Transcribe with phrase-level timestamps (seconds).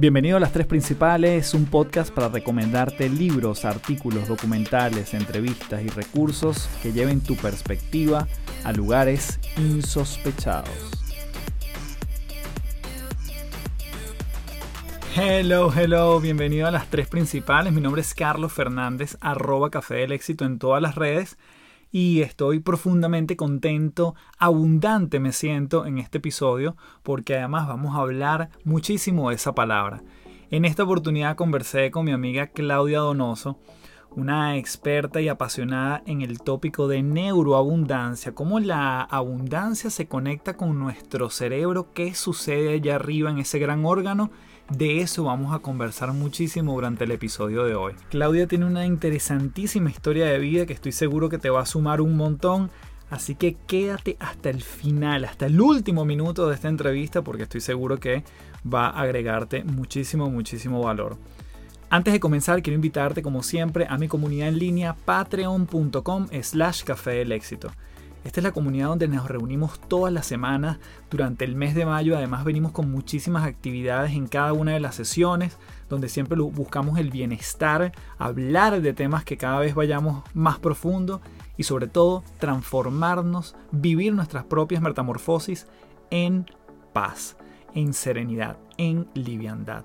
[0.00, 6.70] Bienvenido a Las Tres Principales, un podcast para recomendarte libros, artículos, documentales, entrevistas y recursos
[6.82, 8.26] que lleven tu perspectiva
[8.64, 10.70] a lugares insospechados.
[15.14, 17.70] Hello, hello, bienvenido a Las Tres Principales.
[17.74, 21.36] Mi nombre es Carlos Fernández, arroba Café del Éxito en todas las redes
[21.90, 28.50] y estoy profundamente contento, abundante me siento en este episodio porque además vamos a hablar
[28.64, 30.02] muchísimo de esa palabra.
[30.50, 33.58] En esta oportunidad conversé con mi amiga Claudia Donoso,
[34.10, 40.78] una experta y apasionada en el tópico de neuroabundancia, cómo la abundancia se conecta con
[40.78, 44.30] nuestro cerebro, qué sucede allá arriba en ese gran órgano
[44.70, 47.94] de eso vamos a conversar muchísimo durante el episodio de hoy.
[48.08, 52.00] Claudia tiene una interesantísima historia de vida que estoy seguro que te va a sumar
[52.00, 52.70] un montón.
[53.10, 57.60] Así que quédate hasta el final, hasta el último minuto de esta entrevista porque estoy
[57.60, 58.22] seguro que
[58.72, 61.16] va a agregarte muchísimo, muchísimo valor.
[61.88, 67.10] Antes de comenzar, quiero invitarte como siempre a mi comunidad en línea patreon.com slash café
[67.10, 67.72] del éxito.
[68.22, 70.78] Esta es la comunidad donde nos reunimos todas las semanas
[71.10, 72.16] durante el mes de mayo.
[72.16, 75.56] Además venimos con muchísimas actividades en cada una de las sesiones,
[75.88, 81.22] donde siempre buscamos el bienestar, hablar de temas que cada vez vayamos más profundo
[81.56, 85.66] y sobre todo transformarnos, vivir nuestras propias metamorfosis
[86.10, 86.44] en
[86.92, 87.38] paz,
[87.74, 89.84] en serenidad, en liviandad.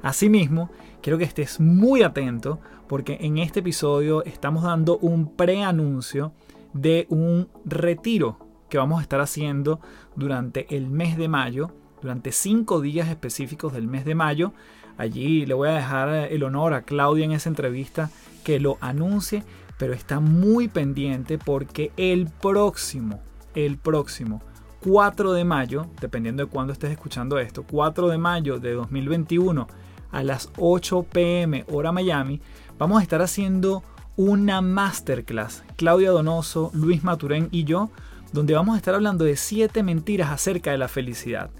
[0.00, 0.70] Asimismo,
[1.02, 6.32] quiero que estés muy atento porque en este episodio estamos dando un preanuncio
[6.74, 9.80] de un retiro que vamos a estar haciendo
[10.16, 11.70] durante el mes de mayo,
[12.02, 14.52] durante cinco días específicos del mes de mayo.
[14.98, 18.10] Allí le voy a dejar el honor a Claudia en esa entrevista
[18.44, 19.42] que lo anuncie,
[19.78, 23.20] pero está muy pendiente porque el próximo,
[23.54, 24.42] el próximo
[24.84, 29.66] 4 de mayo, dependiendo de cuándo estés escuchando esto, 4 de mayo de 2021
[30.12, 32.40] a las 8 pm hora Miami,
[32.78, 33.82] vamos a estar haciendo
[34.16, 37.90] una masterclass, Claudia Donoso, Luis Maturén y yo,
[38.32, 41.50] donde vamos a estar hablando de 7 mentiras acerca de la felicidad.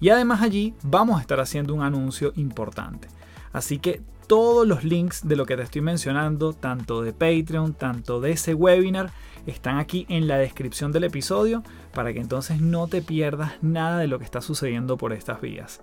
[0.00, 3.08] Y además allí vamos a estar haciendo un anuncio importante.
[3.52, 8.20] Así que todos los links de lo que te estoy mencionando, tanto de Patreon, tanto
[8.20, 9.10] de ese webinar,
[9.46, 14.06] están aquí en la descripción del episodio para que entonces no te pierdas nada de
[14.06, 15.80] lo que está sucediendo por estas vías.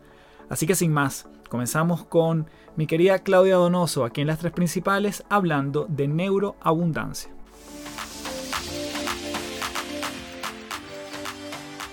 [0.50, 5.24] Así que sin más, comenzamos con mi querida Claudia Donoso aquí en las tres principales
[5.30, 7.32] hablando de neuroabundancia.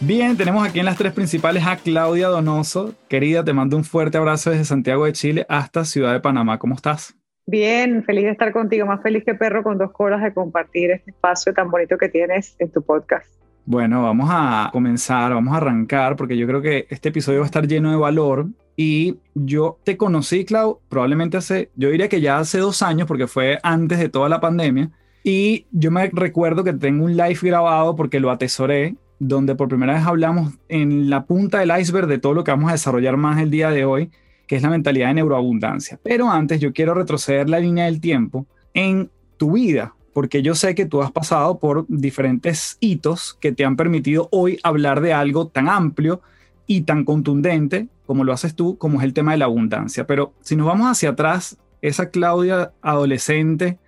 [0.00, 2.94] Bien, tenemos aquí en las tres principales a Claudia Donoso.
[3.08, 6.58] Querida, te mando un fuerte abrazo desde Santiago de Chile hasta Ciudad de Panamá.
[6.58, 7.14] ¿Cómo estás?
[7.46, 11.10] Bien, feliz de estar contigo, más feliz que perro con dos colas de compartir este
[11.10, 13.33] espacio tan bonito que tienes en tu podcast.
[13.66, 17.46] Bueno, vamos a comenzar, vamos a arrancar, porque yo creo que este episodio va a
[17.46, 18.48] estar lleno de valor.
[18.76, 23.26] Y yo te conocí, Clau, probablemente hace, yo diría que ya hace dos años, porque
[23.26, 24.90] fue antes de toda la pandemia.
[25.22, 29.94] Y yo me recuerdo que tengo un live grabado porque lo atesoré, donde por primera
[29.94, 33.40] vez hablamos en la punta del iceberg de todo lo que vamos a desarrollar más
[33.40, 34.10] el día de hoy,
[34.46, 35.98] que es la mentalidad de neuroabundancia.
[36.02, 40.74] Pero antes yo quiero retroceder la línea del tiempo en tu vida, porque yo sé
[40.74, 45.48] que tú has pasado por diferentes hitos que te han permitido hoy hablar de algo
[45.48, 46.22] tan amplio
[46.66, 50.06] y tan contundente como lo haces tú, como es el tema de la abundancia.
[50.06, 53.78] Pero si nos vamos hacia atrás, esa Claudia adolescente,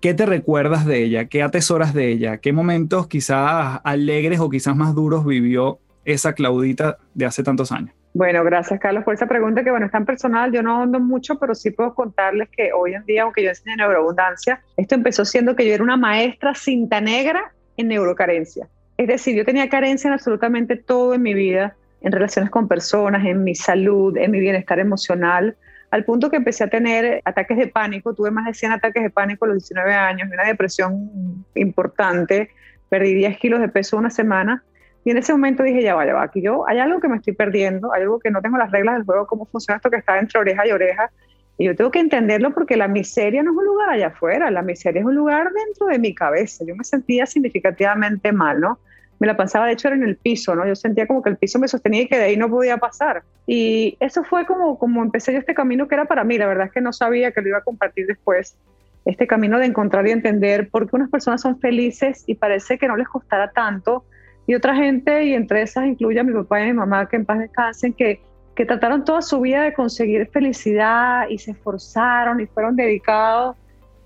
[0.00, 1.24] ¿qué te recuerdas de ella?
[1.26, 2.36] ¿Qué atesoras de ella?
[2.36, 7.94] ¿Qué momentos quizás alegres o quizás más duros vivió esa Claudita de hace tantos años?
[8.14, 11.38] Bueno, gracias Carlos por esa pregunta que bueno, es tan personal, yo no ahondo mucho,
[11.38, 15.56] pero sí puedo contarles que hoy en día, aunque yo enseño neuroabundancia, esto empezó siendo
[15.56, 18.68] que yo era una maestra cinta negra en neurocarencia.
[18.98, 23.24] Es decir, yo tenía carencia en absolutamente todo en mi vida, en relaciones con personas,
[23.24, 25.56] en mi salud, en mi bienestar emocional,
[25.90, 29.10] al punto que empecé a tener ataques de pánico, tuve más de 100 ataques de
[29.10, 32.50] pánico a los 19 años, una depresión importante,
[32.88, 34.64] perdí 10 kilos de peso una semana
[35.04, 37.16] y en ese momento dije, ya va, ya va, aquí yo, hay algo que me
[37.16, 39.96] estoy perdiendo, hay algo que no tengo las reglas del juego, cómo funciona esto que
[39.96, 41.10] está entre oreja y oreja.
[41.58, 44.62] Y yo tengo que entenderlo porque la miseria no es un lugar allá afuera, la
[44.62, 46.64] miseria es un lugar dentro de mi cabeza.
[46.66, 48.78] Yo me sentía significativamente mal, ¿no?
[49.18, 50.66] Me la pasaba, de hecho, era en el piso, ¿no?
[50.66, 53.22] Yo sentía como que el piso me sostenía y que de ahí no podía pasar.
[53.46, 56.38] Y eso fue como, como empecé yo este camino que era para mí.
[56.38, 58.56] La verdad es que no sabía que lo iba a compartir después.
[59.04, 62.88] Este camino de encontrar y entender por qué unas personas son felices y parece que
[62.88, 64.04] no les costará tanto
[64.46, 67.16] y otra gente, y entre esas incluye a mi papá y a mi mamá, que
[67.16, 68.20] en paz descansen, que,
[68.54, 73.56] que trataron toda su vida de conseguir felicidad y se esforzaron y fueron dedicados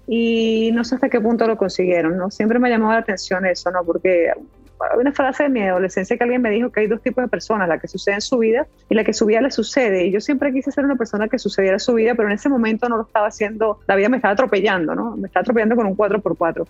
[0.06, 2.30] y no sé hasta qué punto lo consiguieron, ¿no?
[2.30, 3.84] Siempre me llamó la atención eso, ¿no?
[3.84, 7.24] Porque hay una frase de mi adolescencia que alguien me dijo que hay dos tipos
[7.24, 10.06] de personas, la que sucede en su vida y la que su vida le sucede.
[10.06, 12.88] Y yo siempre quise ser una persona que sucediera su vida, pero en ese momento
[12.88, 15.16] no lo estaba haciendo, la vida me estaba atropellando, ¿no?
[15.16, 16.66] Me estaba atropellando con un 4x4.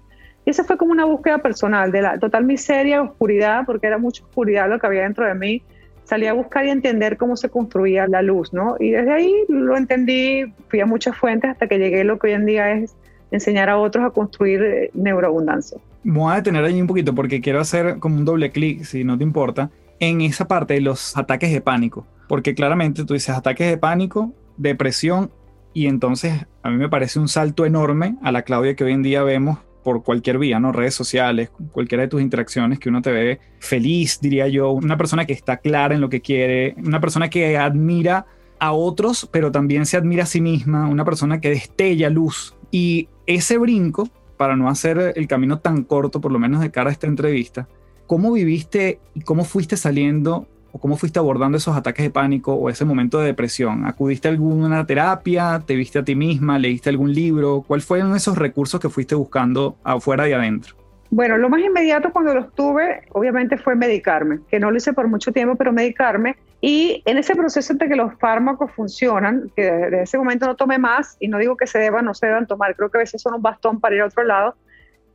[0.47, 4.23] Y esa fue como una búsqueda personal de la total miseria, oscuridad, porque era mucha
[4.23, 5.61] oscuridad lo que había dentro de mí.
[6.05, 8.77] Salí a buscar y entender cómo se construía la luz, ¿no?
[8.79, 12.29] Y desde ahí lo entendí, fui a muchas fuentes hasta que llegué a lo que
[12.29, 12.95] hoy en día es
[13.33, 15.79] enseñar a otros a construir eh, neuroabundancia.
[16.05, 19.19] Voy a detener ahí un poquito porque quiero hacer como un doble clic, si no
[19.19, 22.07] te importa, en esa parte de los ataques de pánico.
[22.29, 25.33] Porque claramente tú dices ataques de pánico, depresión,
[25.73, 29.03] y entonces a mí me parece un salto enorme a la Claudia que hoy en
[29.03, 30.73] día vemos por cualquier vía, ¿no?
[30.73, 35.27] Redes sociales, cualquiera de tus interacciones que uno te ve feliz, diría yo, una persona
[35.27, 38.27] que está clara en lo que quiere, una persona que admira
[38.59, 42.57] a otros, pero también se admira a sí misma, una persona que destella luz.
[42.73, 46.91] Y ese brinco, para no hacer el camino tan corto, por lo menos de cara
[46.91, 47.69] a esta entrevista,
[48.09, 52.69] ¿cómo viviste y cómo fuiste saliendo o cómo fuiste abordando esos ataques de pánico o
[52.69, 53.87] ese momento de depresión?
[53.87, 55.63] ¿Acudiste a alguna terapia?
[55.67, 56.59] ¿Te viste a ti misma?
[56.59, 57.65] ¿Leíste algún libro?
[57.67, 60.77] ¿Cuáles fueron esos recursos que fuiste buscando afuera y adentro?
[61.11, 65.09] Bueno, lo más inmediato cuando los tuve, obviamente, fue medicarme, que no lo hice por
[65.09, 66.37] mucho tiempo, pero medicarme.
[66.61, 70.79] Y en ese proceso entre que los fármacos funcionan, que desde ese momento no tomé
[70.79, 73.23] más, y no digo que se deban, no se deban tomar, creo que a veces
[73.23, 74.57] son un bastón para ir a otro lado,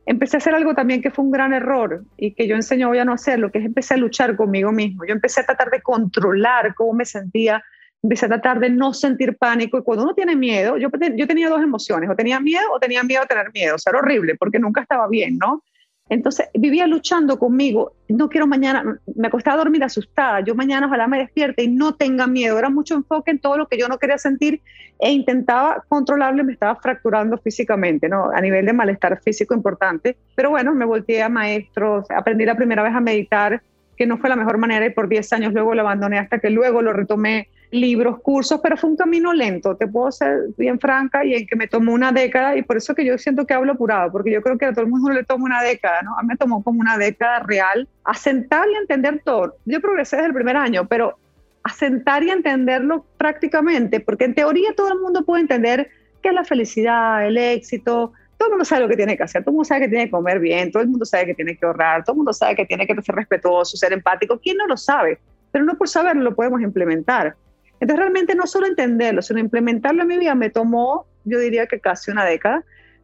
[0.06, 2.98] empecé a hacer algo también que fue un gran error y que yo enseño hoy
[2.98, 5.04] a no hacerlo, que es empecé a luchar conmigo mismo.
[5.06, 7.62] Yo empecé a tratar de controlar cómo me sentía,
[8.02, 9.78] empecé a tratar de no sentir pánico.
[9.78, 13.02] Y cuando uno tiene miedo, yo, yo tenía dos emociones, o tenía miedo o tenía
[13.02, 13.76] miedo a tener miedo.
[13.76, 15.62] O sea, era horrible porque nunca estaba bien, ¿no?
[16.12, 21.06] Entonces vivía luchando conmigo, no quiero mañana, me acostaba a dormir asustada, yo mañana ojalá
[21.08, 23.96] me despierte y no tenga miedo, era mucho enfoque en todo lo que yo no
[23.96, 24.60] quería sentir
[24.98, 28.30] e intentaba controlarlo y me estaba fracturando físicamente, ¿no?
[28.30, 32.82] A nivel de malestar físico importante, pero bueno, me volteé a maestros, aprendí la primera
[32.82, 33.62] vez a meditar,
[33.96, 36.50] que no fue la mejor manera y por 10 años luego lo abandoné hasta que
[36.50, 41.24] luego lo retomé libros, cursos, pero fue un camino lento, te puedo ser bien franca,
[41.24, 43.72] y en que me tomó una década, y por eso que yo siento que hablo
[43.72, 46.16] apurado, porque yo creo que a todo el mundo le toma una década, ¿no?
[46.18, 49.56] A mí me tomó como una década real asentar y entender todo.
[49.64, 51.18] Yo progresé desde el primer año, pero
[51.64, 55.88] asentar y entenderlo prácticamente, porque en teoría todo el mundo puede entender
[56.22, 59.42] qué es la felicidad, el éxito, todo el mundo sabe lo que tiene que hacer,
[59.42, 61.56] todo el mundo sabe que tiene que comer bien, todo el mundo sabe que tiene
[61.56, 64.66] que ahorrar, todo el mundo sabe que tiene que ser respetuoso, ser empático, ¿quién no
[64.66, 65.18] lo sabe?
[65.52, 67.34] Pero no por saberlo lo podemos implementar.
[67.82, 71.80] Entonces realmente no solo entenderlo, sino implementarlo en mi vida me tomó, yo diría que
[71.80, 72.62] casi una década.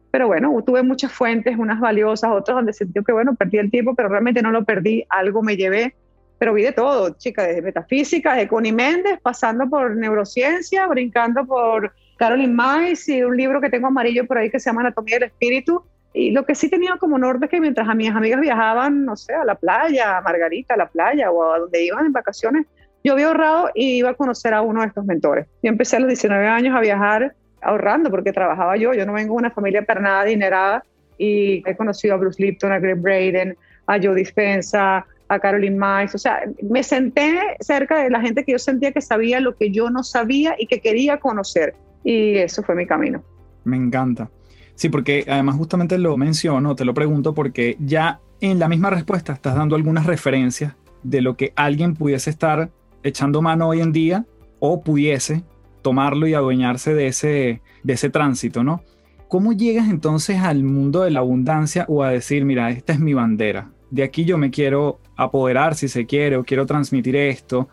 [0.09, 3.93] Pero bueno, tuve muchas fuentes, unas valiosas, otras donde sentí que, bueno, perdí el tiempo,
[3.93, 5.95] pero realmente no lo perdí, algo me llevé.
[6.37, 11.91] Pero vi de todo, chica, desde metafísica, de Connie Méndez, pasando por neurociencia, brincando por
[12.15, 15.27] Caroline Mice y un libro que tengo amarillo por ahí que se llama Anatomía del
[15.27, 15.83] Espíritu.
[16.13, 19.17] Y lo que sí tenía como norte es que mientras a mis amigas viajaban, no
[19.17, 22.65] sé, a la playa, a Margarita, a la playa o a donde iban en vacaciones,
[23.03, 25.47] yo había ahorrado y iba a conocer a uno de estos mentores.
[25.63, 28.93] Yo empecé a los 19 años a viajar ahorrando porque trabajaba yo.
[28.93, 30.83] Yo no vengo de una familia per nada adinerada
[31.17, 33.57] y he conocido a Bruce Lipton, a Greg Braden,
[33.87, 36.15] a Joe Dispensa, a Caroline Mice.
[36.15, 39.71] O sea, me senté cerca de la gente que yo sentía que sabía lo que
[39.71, 41.75] yo no sabía y que quería conocer.
[42.03, 43.23] Y eso fue mi camino.
[43.63, 44.29] Me encanta.
[44.75, 49.33] Sí, porque además justamente lo menciono, te lo pregunto porque ya en la misma respuesta
[49.33, 50.73] estás dando algunas referencias
[51.03, 52.69] de lo que alguien pudiese estar
[53.03, 54.25] echando mano hoy en día
[54.59, 55.43] o pudiese
[55.81, 58.81] tomarlo y adueñarse de ese, de ese tránsito, ¿no?
[59.27, 63.13] ¿Cómo llegas entonces al mundo de la abundancia o a decir, mira, esta es mi
[63.13, 67.69] bandera, de aquí yo me quiero apoderar si se quiere o quiero transmitir esto?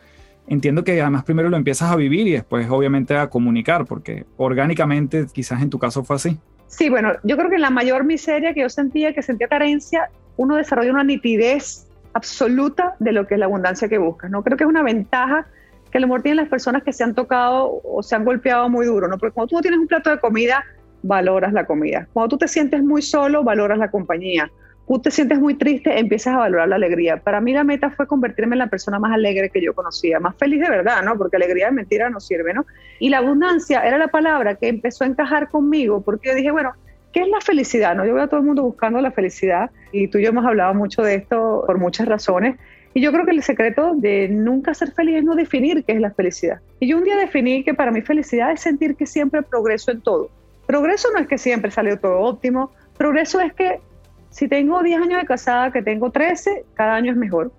[0.49, 5.27] Entiendo que además primero lo empiezas a vivir y después obviamente a comunicar, porque orgánicamente
[5.33, 6.39] quizás en tu caso fue así.
[6.69, 10.57] Sí, bueno, yo creo que la mayor miseria que yo sentía, que sentía carencia, uno
[10.57, 11.86] desarrolla una nitidez
[12.17, 14.31] absoluta de lo que es la abundancia que buscas.
[14.31, 14.43] ¿no?
[14.43, 15.47] Creo que es una ventaja
[15.91, 18.69] que a lo mejor tienen las personas que se han tocado o se han golpeado
[18.69, 19.19] muy duro, ¿no?
[19.19, 20.65] porque cuando tú tienes un plato de comida,
[21.03, 22.09] valoras la comida.
[22.13, 24.51] Cuando tú te sientes muy solo, valoras la compañía.
[24.89, 27.17] Tú te sientes muy triste, empiezas a valorar la alegría.
[27.17, 30.37] Para mí la meta fue convertirme en la persona más alegre que yo conocía, más
[30.37, 31.19] feliz de verdad, ¿no?
[31.19, 32.65] Porque alegría de mentira no sirve, ¿no?
[33.01, 36.73] Y la abundancia era la palabra que empezó a encajar conmigo, porque yo dije, bueno,
[37.17, 37.97] ¿Qué es la felicidad?
[37.97, 38.05] No?
[38.05, 40.75] Yo veo a todo el mundo buscando la felicidad y tú y yo hemos hablado
[40.75, 42.57] mucho de esto por muchas razones.
[42.93, 46.01] Y yo creo que el secreto de nunca ser feliz es no definir qué es
[46.03, 46.61] la felicidad.
[46.79, 50.03] Y yo un día definí que para mí felicidad es sentir que siempre progreso en
[50.03, 50.29] todo.
[50.67, 52.71] Progreso no es que siempre salió todo óptimo.
[52.99, 53.81] Progreso es que
[54.29, 57.51] si tengo 10 años de casada, que tengo 13, cada año es mejor.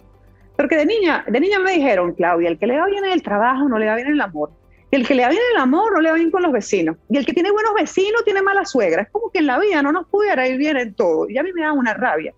[0.56, 3.24] Porque de niña, de niña me dijeron, Claudia, el que le va bien en el
[3.24, 4.52] trabajo no le va bien en el amor.
[4.89, 6.98] Y el que le va bien el amor no le va bien con los vecinos.
[7.10, 9.01] Y el que tiene buenos vecinos tiene mala suegra.
[9.01, 11.29] Es como que en la vida no nos pudiera ir bien en todo.
[11.29, 12.34] Y a mí me da una rabia.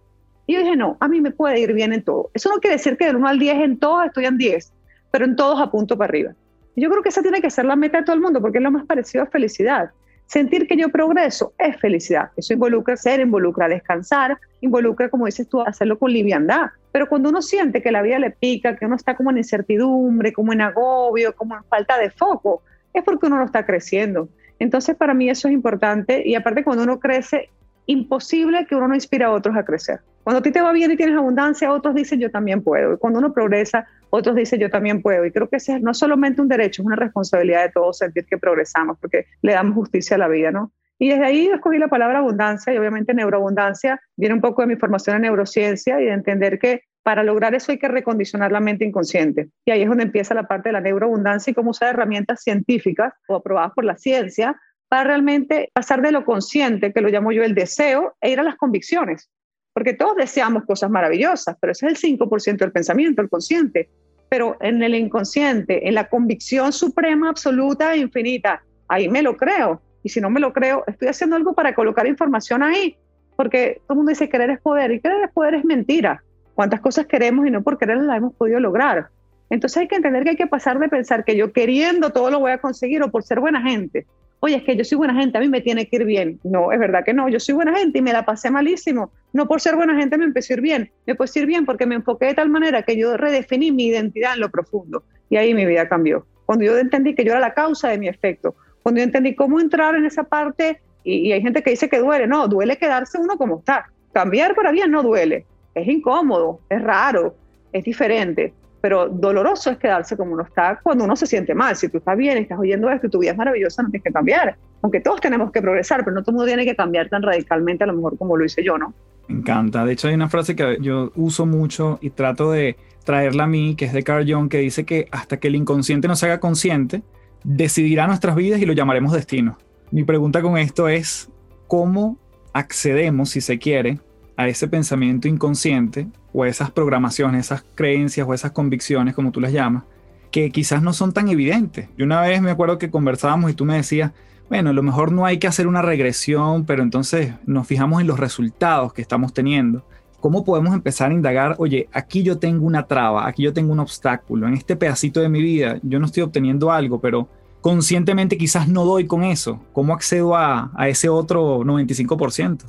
[0.48, 2.32] Y yo dije, no, a mí me puede ir bien en todo.
[2.34, 4.74] Eso no quiere decir que del 1 al 10 en todos estoy en 10,
[5.12, 6.34] pero en todos apunto para arriba.
[6.76, 8.64] Yo creo que esa tiene que ser la meta de todo el mundo porque es
[8.64, 9.92] lo más parecido a felicidad.
[10.30, 12.30] Sentir que yo progreso es felicidad.
[12.38, 16.68] Eso involucra ser, involucra descansar, involucra, como dices tú, hacerlo con liviandad.
[16.92, 20.32] Pero cuando uno siente que la vida le pica, que uno está como en incertidumbre,
[20.32, 22.62] como en agobio, como en falta de foco,
[22.94, 24.30] es porque uno no está creciendo.
[24.60, 26.22] Entonces, para mí eso es importante.
[26.24, 27.50] Y aparte, cuando uno crece,
[27.88, 30.00] imposible que uno no inspire a otros a crecer.
[30.24, 32.94] Cuando a ti te va bien y tienes abundancia, otros dicen yo también puedo.
[32.94, 35.26] Y cuando uno progresa, otros dicen yo también puedo.
[35.26, 38.26] Y creo que ese no es solamente un derecho, es una responsabilidad de todos sentir
[38.26, 40.72] que progresamos, porque le damos justicia a la vida, ¿no?
[41.02, 44.76] Y desde ahí escogí la palabra abundancia y obviamente neuroabundancia viene un poco de mi
[44.76, 48.84] formación en neurociencia y de entender que para lograr eso hay que recondicionar la mente
[48.84, 49.50] inconsciente.
[49.66, 53.14] Y ahí es donde empieza la parte de la neuroabundancia y cómo usar herramientas científicas
[53.30, 57.44] o aprobadas por la ciencia para realmente pasar de lo consciente, que lo llamo yo
[57.44, 59.30] el deseo, e ir a las convicciones.
[59.74, 63.90] Porque todos deseamos cosas maravillosas, pero ese es el 5% del pensamiento, el consciente.
[64.30, 69.82] Pero en el inconsciente, en la convicción suprema, absoluta e infinita, ahí me lo creo.
[70.04, 72.98] Y si no me lo creo, estoy haciendo algo para colocar información ahí.
[73.36, 76.24] Porque todo el mundo dice querer es poder, y querer es poder es mentira.
[76.56, 79.10] ¿Cuántas cosas queremos y no por querer las hemos podido lograr?
[79.50, 82.40] Entonces hay que entender que hay que pasar de pensar que yo queriendo todo lo
[82.40, 84.06] voy a conseguir o por ser buena gente
[84.40, 86.40] oye, es que yo soy buena gente, a mí me tiene que ir bien.
[86.44, 89.12] No, es verdad que no, yo soy buena gente y me la pasé malísimo.
[89.34, 91.86] No por ser buena gente me empecé a ir bien, me puede ir bien porque
[91.86, 95.54] me enfoqué de tal manera que yo redefiní mi identidad en lo profundo y ahí
[95.54, 96.26] mi vida cambió.
[96.46, 99.60] Cuando yo entendí que yo era la causa de mi efecto, cuando yo entendí cómo
[99.60, 103.18] entrar en esa parte, y, y hay gente que dice que duele, no, duele quedarse
[103.20, 103.86] uno como está.
[104.14, 107.36] Cambiar para bien no duele, es incómodo, es raro,
[107.72, 111.76] es diferente pero doloroso es quedarse como uno está cuando uno se siente mal.
[111.76, 114.12] Si tú estás bien, estás oyendo esto y tu vida es maravillosa, no tienes que
[114.12, 114.58] cambiar.
[114.82, 117.84] Aunque todos tenemos que progresar, pero no todo el mundo tiene que cambiar tan radicalmente,
[117.84, 118.94] a lo mejor como lo hice yo, ¿no?
[119.28, 119.86] Me encanta.
[119.86, 123.76] De hecho, hay una frase que yo uso mucho y trato de traerla a mí,
[123.76, 127.04] que es de Carl Jung, que dice que hasta que el inconsciente nos haga consciente,
[127.44, 129.58] decidirá nuestras vidas y lo llamaremos destino.
[129.92, 131.30] Mi pregunta con esto es,
[131.68, 132.18] ¿cómo
[132.54, 134.00] accedemos, si se quiere,
[134.40, 139.42] a ese pensamiento inconsciente o a esas programaciones, esas creencias o esas convicciones, como tú
[139.42, 139.84] las llamas,
[140.32, 141.90] que quizás no son tan evidentes.
[141.98, 144.14] Yo una vez me acuerdo que conversábamos y tú me decías,
[144.48, 148.08] bueno, a lo mejor no hay que hacer una regresión, pero entonces nos fijamos en
[148.08, 149.84] los resultados que estamos teniendo.
[150.22, 153.82] ¿Cómo podemos empezar a indagar, oye, aquí yo tengo una traba, aquí yo tengo un
[153.82, 157.28] obstáculo, en este pedacito de mi vida yo no estoy obteniendo algo, pero
[157.60, 159.60] conscientemente quizás no doy con eso?
[159.74, 162.62] ¿Cómo accedo a, a ese otro 95%?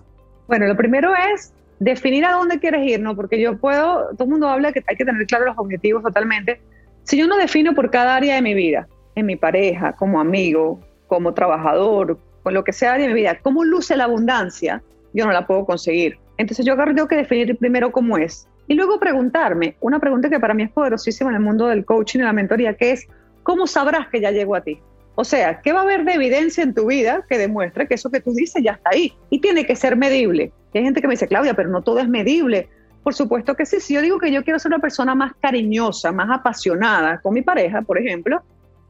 [0.48, 3.16] Bueno, lo primero es definir a dónde quieres ir, ¿no?
[3.16, 6.60] Porque yo puedo, todo el mundo habla que hay que tener claros los objetivos totalmente.
[7.02, 10.78] Si yo no defino por cada área de mi vida, en mi pareja, como amigo,
[11.08, 14.82] como trabajador, con lo que sea de mi vida, cómo luce la abundancia,
[15.14, 16.18] yo no la puedo conseguir.
[16.36, 18.46] Entonces yo tengo que definir primero cómo es.
[18.68, 22.20] Y luego preguntarme, una pregunta que para mí es poderosísima en el mundo del coaching
[22.20, 23.08] y la mentoría, que es,
[23.42, 24.80] ¿cómo sabrás que ya llegó a ti?
[25.14, 28.10] O sea, ¿qué va a haber de evidencia en tu vida que demuestre que eso
[28.10, 29.12] que tú dices ya está ahí?
[29.28, 30.52] Y tiene que ser medible.
[30.72, 32.68] Hay gente que me dice, Claudia, pero no todo es medible.
[33.02, 33.80] Por supuesto que sí.
[33.80, 37.42] Si yo digo que yo quiero ser una persona más cariñosa, más apasionada con mi
[37.42, 38.42] pareja, por ejemplo,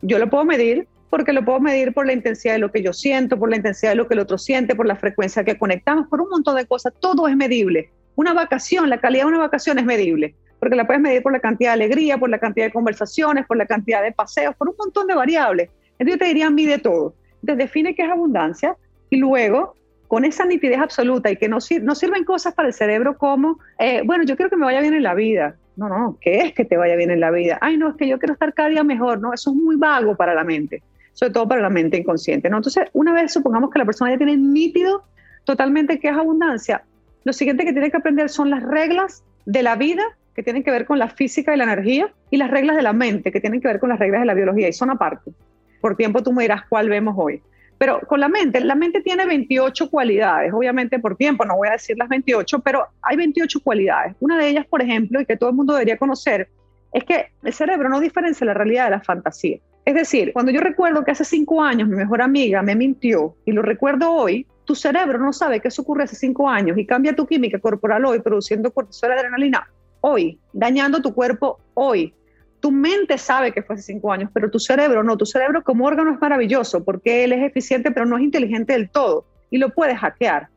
[0.02, 2.92] yo lo puedo medir porque lo puedo medir por la intensidad de lo que yo
[2.92, 6.06] siento, por la intensidad de lo que el otro siente, por la frecuencia que conectamos,
[6.06, 6.92] por un montón de cosas.
[7.00, 7.90] Todo es medible.
[8.14, 11.40] Una vacación, la calidad de una vacación es medible, porque la puedes medir por la
[11.40, 14.76] cantidad de alegría, por la cantidad de conversaciones, por la cantidad de paseos, por un
[14.78, 15.70] montón de variables.
[16.00, 17.14] Entonces yo te diría, mide todo.
[17.42, 18.74] Entonces define qué es abundancia
[19.10, 19.74] y luego
[20.08, 24.02] con esa nitidez absoluta y que no, no sirven cosas para el cerebro como, eh,
[24.04, 25.56] bueno, yo quiero que me vaya bien en la vida.
[25.76, 27.58] No, no, ¿qué es que te vaya bien en la vida?
[27.60, 29.20] Ay, no, es que yo quiero estar cada día mejor.
[29.20, 32.48] No, eso es muy vago para la mente, sobre todo para la mente inconsciente.
[32.48, 32.56] ¿no?
[32.56, 35.04] Entonces, una vez supongamos que la persona ya tiene nítido
[35.44, 36.82] totalmente qué es abundancia,
[37.24, 40.02] lo siguiente que tiene que aprender son las reglas de la vida
[40.34, 42.94] que tienen que ver con la física y la energía y las reglas de la
[42.94, 45.32] mente que tienen que ver con las reglas de la biología y son aparte
[45.80, 47.42] por tiempo tú me dirás cuál vemos hoy.
[47.78, 51.72] Pero con la mente, la mente tiene 28 cualidades, obviamente por tiempo, no voy a
[51.72, 54.14] decir las 28, pero hay 28 cualidades.
[54.20, 56.48] Una de ellas, por ejemplo, y que todo el mundo debería conocer,
[56.92, 59.58] es que el cerebro no diferencia la realidad de la fantasía.
[59.84, 63.52] Es decir, cuando yo recuerdo que hace cinco años mi mejor amiga me mintió y
[63.52, 67.16] lo recuerdo hoy, tu cerebro no sabe que eso ocurre hace cinco años y cambia
[67.16, 69.68] tu química corporal hoy, produciendo cortisol adrenalina
[70.00, 72.14] hoy, dañando tu cuerpo hoy.
[72.60, 75.16] Tu mente sabe que fue hace cinco años, pero tu cerebro no.
[75.16, 78.90] Tu cerebro como órgano es maravilloso porque él es eficiente, pero no es inteligente del
[78.90, 80.48] todo y lo puedes hackear.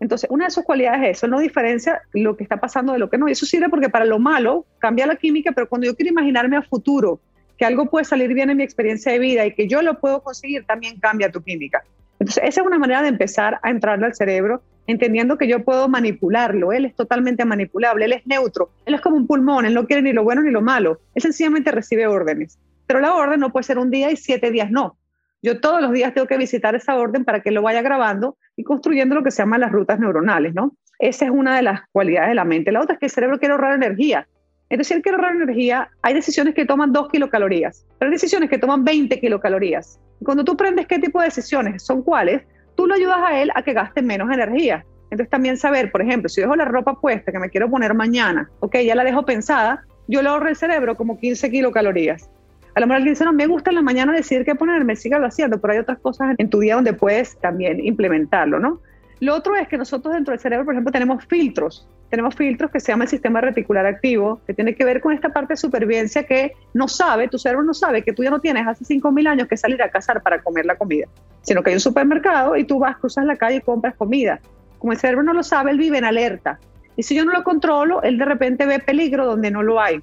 [0.00, 3.10] Entonces, una de sus cualidades es eso, no diferencia lo que está pasando de lo
[3.10, 3.28] que no.
[3.28, 6.56] Y eso sirve porque para lo malo cambia la química, pero cuando yo quiero imaginarme
[6.56, 7.20] a futuro
[7.58, 10.22] que algo puede salir bien en mi experiencia de vida y que yo lo puedo
[10.22, 11.84] conseguir, también cambia tu química.
[12.20, 15.88] Entonces, esa es una manera de empezar a entrarle al cerebro, entendiendo que yo puedo
[15.88, 16.70] manipularlo.
[16.72, 20.02] Él es totalmente manipulable, él es neutro, él es como un pulmón, él no quiere
[20.02, 22.58] ni lo bueno ni lo malo, él sencillamente recibe órdenes.
[22.86, 24.98] Pero la orden no puede ser un día y siete días no.
[25.42, 28.64] Yo todos los días tengo que visitar esa orden para que lo vaya grabando y
[28.64, 30.76] construyendo lo que se llama las rutas neuronales, ¿no?
[30.98, 32.70] Esa es una de las cualidades de la mente.
[32.70, 34.28] La otra es que el cerebro quiere ahorrar energía.
[34.68, 38.58] Entonces, él quiere ahorrar energía, hay decisiones que toman 2 kilocalorías, pero hay decisiones que
[38.58, 39.98] toman 20 kilocalorías.
[40.20, 42.42] Y cuando tú aprendes qué tipo de decisiones son cuáles,
[42.74, 44.84] tú lo ayudas a él a que gaste menos energía.
[45.10, 48.48] Entonces, también saber, por ejemplo, si dejo la ropa puesta que me quiero poner mañana,
[48.60, 52.30] ok, ya la dejo pensada, yo le ahorro el cerebro como 15 kilocalorías.
[52.74, 55.26] A lo mejor alguien dice, no, me gusta en la mañana decidir qué ponerme, sígalo
[55.26, 58.80] haciendo, pero hay otras cosas en tu día donde puedes también implementarlo, ¿no?
[59.18, 61.88] Lo otro es que nosotros dentro del cerebro, por ejemplo, tenemos filtros.
[62.10, 65.28] Tenemos filtros que se llama el sistema reticular activo, que tiene que ver con esta
[65.28, 68.66] parte de supervivencia que no sabe, tu cerebro no sabe que tú ya no tienes
[68.66, 71.06] hace 5.000 años que salir a cazar para comer la comida,
[71.42, 74.40] sino que hay un supermercado y tú vas, cruzas la calle y compras comida.
[74.78, 76.58] Como el cerebro no lo sabe, él vive en alerta.
[76.96, 80.02] Y si yo no lo controlo, él de repente ve peligro donde no lo hay.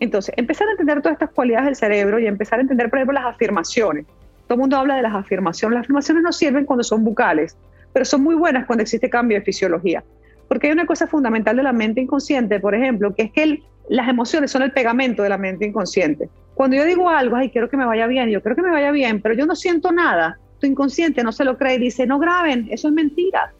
[0.00, 3.14] Entonces, empezar a entender todas estas cualidades del cerebro y empezar a entender, por ejemplo,
[3.14, 4.06] las afirmaciones.
[4.46, 5.76] Todo el mundo habla de las afirmaciones.
[5.76, 7.56] Las afirmaciones no sirven cuando son bucales,
[7.92, 10.02] pero son muy buenas cuando existe cambio de fisiología.
[10.48, 14.08] Porque hay una cosa fundamental de la mente inconsciente, por ejemplo, que es que las
[14.08, 16.28] emociones son el pegamento de la mente inconsciente.
[16.54, 18.90] Cuando yo digo algo, ay, quiero que me vaya bien, yo quiero que me vaya
[18.90, 22.18] bien, pero yo no siento nada, tu inconsciente no se lo cree y dice, no
[22.18, 23.52] graben, eso es mentira.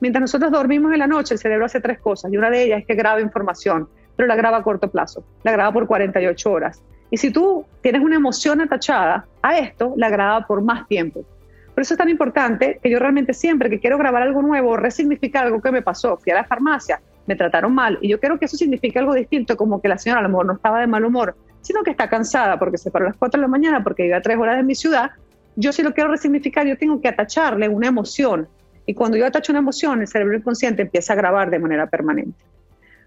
[0.00, 2.80] Mientras nosotros dormimos en la noche, el cerebro hace tres cosas y una de ellas
[2.80, 6.82] es que graba información pero la graba a corto plazo, la graba por 48 horas.
[7.10, 11.24] Y si tú tienes una emoción atachada a esto, la graba por más tiempo.
[11.74, 15.46] Por eso es tan importante que yo realmente siempre que quiero grabar algo nuevo, resignificar
[15.46, 18.44] algo que me pasó, fui a la farmacia, me trataron mal y yo quiero que
[18.44, 21.04] eso signifique algo distinto, como que la señora a lo mejor no estaba de mal
[21.04, 24.06] humor, sino que está cansada porque se paró a las 4 de la mañana porque
[24.06, 25.10] iba a 3 horas de mi ciudad.
[25.56, 28.48] Yo si lo quiero resignificar, yo tengo que atacharle una emoción.
[28.86, 32.38] Y cuando yo atacho una emoción, el cerebro inconsciente empieza a grabar de manera permanente.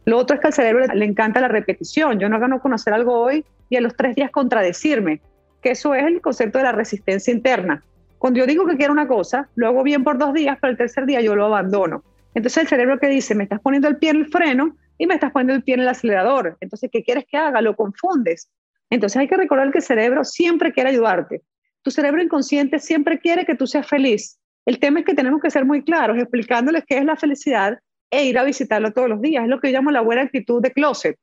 [0.05, 2.19] Lo otro es que al cerebro le encanta la repetición.
[2.19, 5.21] Yo no gano conocer algo hoy y a los tres días contradecirme,
[5.61, 7.83] que eso es el concepto de la resistencia interna.
[8.17, 10.77] Cuando yo digo que quiero una cosa, lo hago bien por dos días, pero el
[10.77, 12.03] tercer día yo lo abandono.
[12.33, 15.15] Entonces el cerebro que dice, me estás poniendo el pie en el freno y me
[15.15, 16.57] estás poniendo el pie en el acelerador.
[16.59, 17.61] Entonces, ¿qué quieres que haga?
[17.61, 18.49] Lo confundes.
[18.89, 21.41] Entonces hay que recordar que el cerebro siempre quiere ayudarte.
[21.81, 24.39] Tu cerebro inconsciente siempre quiere que tú seas feliz.
[24.65, 28.25] El tema es que tenemos que ser muy claros explicándoles qué es la felicidad e
[28.25, 29.43] ir a visitarlo todos los días.
[29.43, 31.17] Es lo que yo llamo la buena actitud de closet.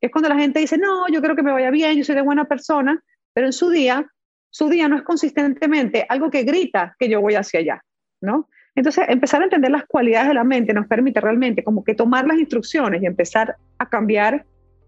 [0.00, 2.22] Es cuando la gente dice, no, yo creo que me vaya bien, yo soy de
[2.22, 4.06] buena persona, pero en su día,
[4.50, 7.84] su día no es consistentemente algo que grita que yo voy hacia allá,
[8.20, 8.48] ¿no?
[8.74, 12.26] Entonces, empezar a entender las cualidades de la mente nos permite realmente como que tomar
[12.26, 14.44] las instrucciones y empezar a cambiar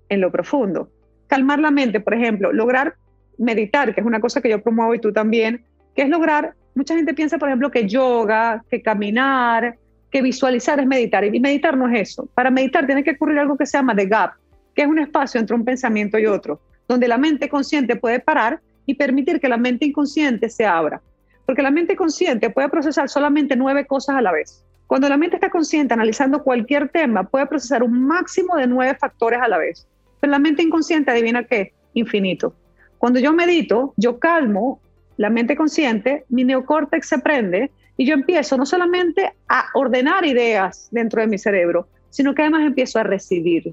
[0.08, 0.90] en lo profundo.
[1.26, 2.94] Calmar la mente, por ejemplo, lograr
[3.38, 5.64] meditar, que es una cosa que yo promuevo y tú también,
[5.96, 9.76] que es lograr, mucha gente piensa, por ejemplo, que yoga, que caminar,
[10.10, 11.24] que visualizar es meditar.
[11.24, 12.28] Y meditar no es eso.
[12.34, 14.34] Para meditar tiene que ocurrir algo que se llama the gap,
[14.74, 18.60] que es un espacio entre un pensamiento y otro, donde la mente consciente puede parar
[18.90, 21.00] y permitir que la mente inconsciente se abra.
[21.46, 24.64] Porque la mente consciente puede procesar solamente nueve cosas a la vez.
[24.88, 29.40] Cuando la mente está consciente analizando cualquier tema, puede procesar un máximo de nueve factores
[29.40, 29.86] a la vez.
[30.20, 32.52] Pero la mente inconsciente adivina qué, infinito.
[32.98, 34.80] Cuando yo medito, yo calmo
[35.16, 40.88] la mente consciente, mi neocórtex se prende y yo empiezo no solamente a ordenar ideas
[40.90, 43.72] dentro de mi cerebro, sino que además empiezo a recibir.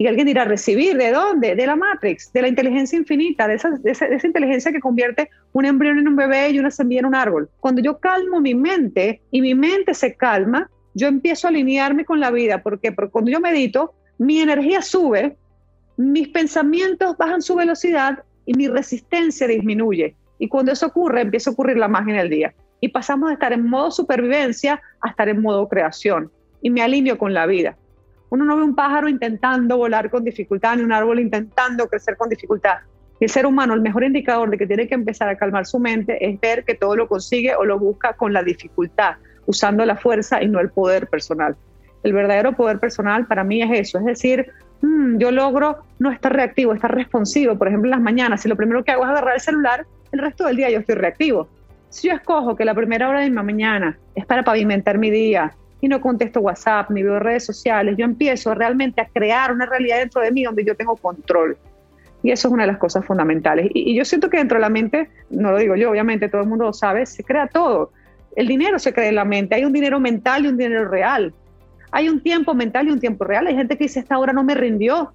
[0.00, 1.54] Y alguien dirá, ¿recibir de dónde?
[1.54, 5.66] De la Matrix, de la inteligencia infinita, de esa, de esa, inteligencia que convierte un
[5.66, 7.50] embrión en un bebé y una semilla en un árbol.
[7.60, 12.18] Cuando yo calmo mi mente y mi mente se calma, yo empiezo a alinearme con
[12.18, 12.62] la vida.
[12.62, 12.92] ¿Por qué?
[12.92, 15.36] Porque cuando yo medito, mi energía sube,
[15.98, 20.16] mis pensamientos bajan su velocidad y mi resistencia disminuye.
[20.38, 23.34] Y cuando eso ocurre, empieza a ocurrir la magia en el día y pasamos de
[23.34, 26.32] estar en modo supervivencia a estar en modo creación.
[26.62, 27.76] Y me alineo con la vida.
[28.30, 32.28] Uno no ve un pájaro intentando volar con dificultad, ni un árbol intentando crecer con
[32.28, 32.78] dificultad.
[33.18, 35.78] Y el ser humano, el mejor indicador de que tiene que empezar a calmar su
[35.78, 39.16] mente es ver que todo lo consigue o lo busca con la dificultad,
[39.46, 41.56] usando la fuerza y no el poder personal.
[42.02, 44.46] El verdadero poder personal para mí es eso, es decir,
[44.80, 47.58] mm, yo logro no estar reactivo, estar responsivo.
[47.58, 50.20] Por ejemplo, en las mañanas, si lo primero que hago es agarrar el celular, el
[50.20, 51.48] resto del día yo estoy reactivo.
[51.90, 55.52] Si yo escojo que la primera hora de mi mañana es para pavimentar mi día
[55.80, 59.98] y no contesto WhatsApp ni veo redes sociales, yo empiezo realmente a crear una realidad
[59.98, 61.56] dentro de mí donde yo tengo control.
[62.22, 63.70] Y eso es una de las cosas fundamentales.
[63.72, 66.48] Y, yo siento que dentro de la mente, no lo digo yo, obviamente todo el
[66.48, 67.92] mundo lo sabe, se crea todo.
[68.36, 69.54] El dinero se crea en la mente.
[69.54, 71.32] Hay un dinero mental y un dinero real.
[71.92, 73.46] Hay un tiempo mental y un tiempo real.
[73.46, 75.12] Hay gente que dice, esta hora no me rindió.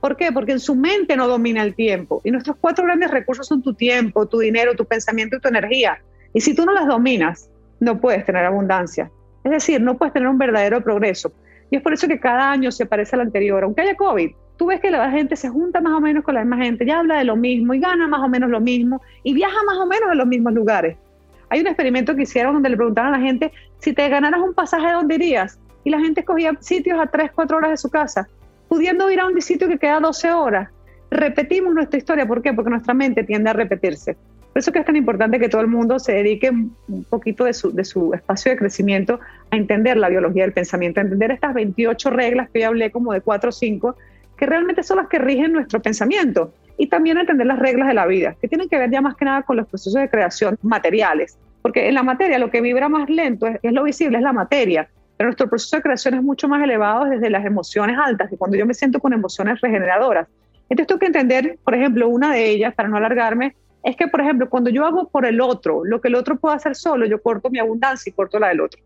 [0.00, 0.32] ¿Por qué?
[0.32, 2.20] Porque en su mente no domina el tiempo.
[2.24, 6.00] Y nuestros cuatro grandes recursos son tu tiempo, tu dinero, tu pensamiento y tu energía.
[6.32, 7.50] Y si tú no las dominas,
[7.80, 9.10] no puedes tener abundancia.
[9.46, 11.30] Es decir, no puedes tener un verdadero progreso.
[11.70, 13.62] Y es por eso que cada año se parece al anterior.
[13.62, 16.40] Aunque haya COVID, tú ves que la gente se junta más o menos con la
[16.40, 19.34] misma gente, ya habla de lo mismo y gana más o menos lo mismo y
[19.34, 20.96] viaja más o menos a los mismos lugares.
[21.48, 24.52] Hay un experimento que hicieron donde le preguntaron a la gente si te ganaras un
[24.52, 25.60] pasaje, ¿dónde irías?
[25.84, 28.28] Y la gente escogía sitios a 3, 4 horas de su casa,
[28.66, 30.70] pudiendo ir a un sitio que queda 12 horas.
[31.08, 32.52] Repetimos nuestra historia, ¿por qué?
[32.52, 34.16] Porque nuestra mente tiende a repetirse.
[34.56, 37.52] Por eso que es tan importante que todo el mundo se dedique un poquito de
[37.52, 41.52] su, de su espacio de crecimiento a entender la biología del pensamiento, a entender estas
[41.52, 43.96] 28 reglas que yo hablé como de 4 o 5,
[44.34, 46.54] que realmente son las que rigen nuestro pensamiento.
[46.78, 49.26] Y también entender las reglas de la vida, que tienen que ver ya más que
[49.26, 53.10] nada con los procesos de creación materiales, porque en la materia lo que vibra más
[53.10, 54.88] lento es, lo visible, es la materia,
[55.18, 58.56] pero nuestro proceso de creación es mucho más elevado desde las emociones altas, y cuando
[58.56, 60.28] yo me siento con emociones regeneradoras.
[60.70, 63.54] Entonces tengo que entender, por ejemplo, una de ellas, para no alargarme,
[63.86, 66.56] es que, por ejemplo, cuando yo hago por el otro, lo que el otro puede
[66.56, 68.82] hacer solo, yo corto mi abundancia y corto la del otro.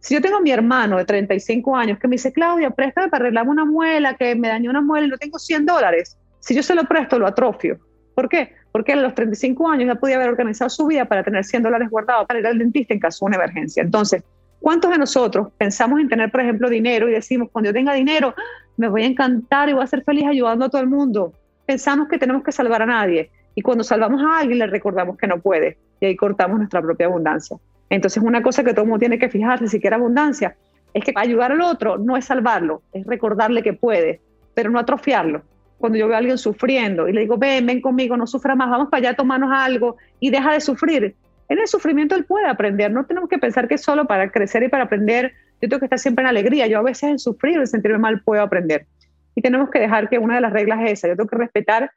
[0.00, 3.22] Si yo tengo a mi hermano de 35 años que me dice, Claudia, préstame para
[3.22, 6.64] arreglarme una muela, que me dañó una muela y no tengo 100 dólares, si yo
[6.64, 7.78] se lo presto, lo atrofio.
[8.16, 8.52] ¿Por qué?
[8.72, 11.88] Porque a los 35 años ya podía haber organizado su vida para tener 100 dólares
[11.88, 13.84] guardados para ir al dentista en caso de una emergencia.
[13.84, 14.24] Entonces,
[14.58, 18.34] ¿cuántos de nosotros pensamos en tener, por ejemplo, dinero y decimos, cuando yo tenga dinero,
[18.76, 21.34] me voy a encantar y voy a ser feliz ayudando a todo el mundo?
[21.66, 23.30] Pensamos que tenemos que salvar a nadie.
[23.54, 25.78] Y cuando salvamos a alguien, le recordamos que no puede.
[26.00, 27.56] Y ahí cortamos nuestra propia abundancia.
[27.88, 30.56] Entonces, una cosa que todo mundo tiene que fijarse si quiere abundancia
[30.94, 34.20] es que ayudar al otro no es salvarlo, es recordarle que puede,
[34.54, 35.42] pero no atrofiarlo
[35.80, 38.68] cuando yo veo a alguien sufriendo y le digo, ven, ven conmigo, no sufra más,
[38.68, 41.16] vamos para allá, tomarnos algo y deja de sufrir.
[41.48, 44.68] En el sufrimiento él puede aprender, no tenemos que pensar que solo para crecer y
[44.68, 45.32] para aprender
[45.62, 48.20] yo tengo que estar siempre en alegría, yo a veces en sufrir en sentirme mal
[48.22, 48.86] puedo aprender.
[49.34, 51.90] Y tenemos que dejar que una de las reglas es esa, yo tengo que respetar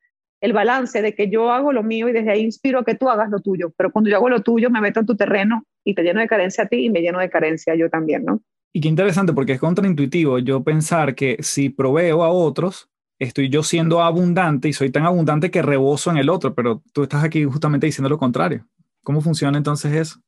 [0.43, 3.09] el balance de que yo hago lo mío y desde ahí inspiro a que tú
[3.09, 5.95] hagas lo tuyo, pero cuando yo hago lo tuyo me meto en tu terreno y
[5.95, 8.41] te lleno de carencia a ti y me lleno de carencia yo también, ¿no?
[8.73, 13.63] Y qué interesante porque es contraintuitivo yo pensar que si proveo a otros, estoy yo
[13.63, 17.45] siendo abundante y soy tan abundante que reboso en el otro, pero tú estás aquí
[17.45, 18.65] justamente diciendo lo contrario.
[19.01, 20.19] ¿Cómo funciona entonces eso?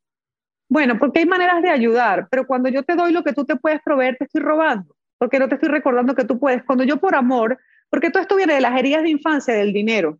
[0.70, 3.58] Bueno, porque hay maneras de ayudar, pero cuando yo te doy lo que tú te
[3.58, 6.64] puedes proveer, te estoy robando, porque no te estoy recordando que tú puedes.
[6.64, 7.60] Cuando yo por amor,
[7.96, 10.20] porque todo esto viene de las heridas de infancia, del dinero.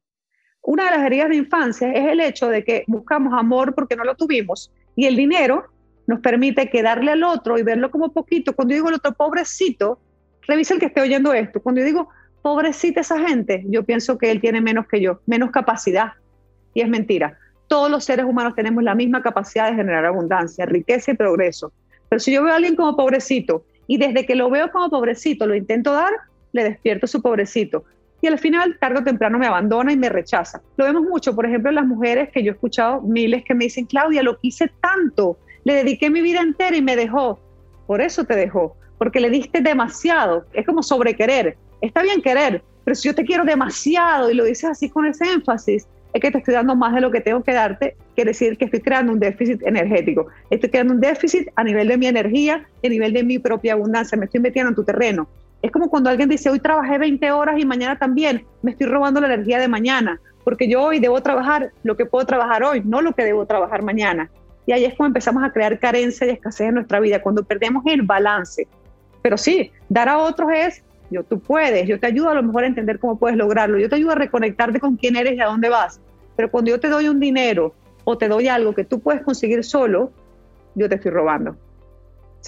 [0.62, 4.06] Una de las heridas de infancia es el hecho de que buscamos amor porque no
[4.06, 5.66] lo tuvimos y el dinero
[6.08, 8.56] nos permite que darle al otro y verlo como poquito.
[8.56, 10.00] Cuando digo el otro pobrecito,
[10.48, 11.62] revisa el que esté oyendo esto.
[11.62, 12.08] Cuando yo digo
[12.42, 16.14] pobrecita esa gente, yo pienso que él tiene menos que yo, menos capacidad.
[16.74, 17.38] Y es mentira.
[17.68, 21.74] Todos los seres humanos tenemos la misma capacidad de generar abundancia, riqueza y progreso.
[22.08, 25.46] Pero si yo veo a alguien como pobrecito y desde que lo veo como pobrecito
[25.46, 26.14] lo intento dar,
[26.56, 27.84] le despierto su pobrecito.
[28.22, 30.62] Y al final, tarde o temprano, me abandona y me rechaza.
[30.78, 33.66] Lo vemos mucho, por ejemplo, en las mujeres que yo he escuchado miles que me
[33.66, 37.40] dicen, Claudia, lo quise tanto, le dediqué mi vida entera y me dejó.
[37.86, 40.46] Por eso te dejó, porque le diste demasiado.
[40.54, 44.66] Es como sobrequerer está bien querer, pero si yo te quiero demasiado y lo dices
[44.66, 47.54] así con ese énfasis, es que te estoy dando más de lo que tengo que
[47.54, 50.28] darte, quiere decir que estoy creando un déficit energético.
[50.50, 54.18] Estoy creando un déficit a nivel de mi energía, a nivel de mi propia abundancia,
[54.18, 55.28] me estoy metiendo en tu terreno.
[55.66, 59.20] Es como cuando alguien dice, hoy trabajé 20 horas y mañana también, me estoy robando
[59.20, 63.02] la energía de mañana, porque yo hoy debo trabajar lo que puedo trabajar hoy, no
[63.02, 64.30] lo que debo trabajar mañana.
[64.68, 67.84] Y ahí es cuando empezamos a crear carencia y escasez en nuestra vida, cuando perdemos
[67.88, 68.68] el balance.
[69.24, 72.66] Pero sí, dar a otros es yo, tú puedes, yo te ayudo a lo mejor
[72.66, 75.48] a entender cómo puedes lograrlo, yo te ayudo a reconectarte con quién eres y a
[75.48, 76.00] dónde vas.
[76.36, 77.74] Pero cuando yo te doy un dinero
[78.04, 80.12] o te doy algo que tú puedes conseguir solo,
[80.76, 81.58] yo te estoy robando.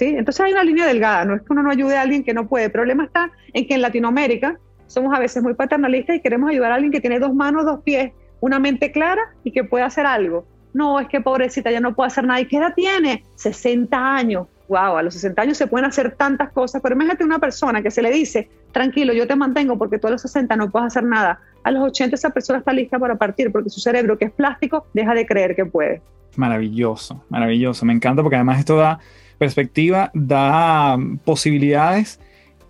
[0.05, 2.47] Entonces hay una línea delgada, no es que uno no ayude a alguien que no
[2.47, 2.65] puede.
[2.65, 4.57] El problema está en que en Latinoamérica
[4.87, 7.81] somos a veces muy paternalistas y queremos ayudar a alguien que tiene dos manos, dos
[7.83, 10.45] pies, una mente clara y que puede hacer algo.
[10.73, 12.39] No, es que pobrecita ya no puede hacer nada.
[12.39, 13.23] ¿Y qué edad tiene?
[13.35, 17.39] 60 años wow, a los 60 años se pueden hacer tantas cosas, pero imagínate una
[17.39, 20.69] persona que se le dice, tranquilo, yo te mantengo porque tú a los 60 no
[20.69, 21.39] puedes hacer nada.
[21.63, 24.85] A los 80 esa persona está lista para partir porque su cerebro, que es plástico,
[24.93, 26.01] deja de creer que puede.
[26.35, 27.85] Maravilloso, maravilloso.
[27.85, 28.99] Me encanta porque además esto da
[29.37, 32.19] perspectiva, da posibilidades.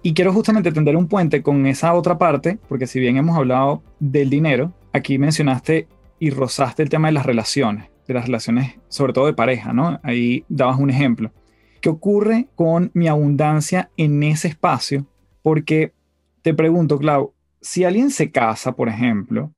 [0.04, 3.84] Y quiero justamente tender un puente con esa otra parte, porque si bien hemos hablado
[4.00, 5.88] del dinero, aquí mencionaste
[6.20, 10.00] y rozaste el tema de las relaciones, de las relaciones sobre todo de pareja, ¿no?
[10.04, 11.32] Ahí dabas un ejemplo.
[11.82, 15.06] ¿Qué ocurre con mi abundancia en ese espacio?
[15.42, 15.94] Porque
[16.42, 19.54] te pregunto, Clau, si alguien se casa, por ejemplo,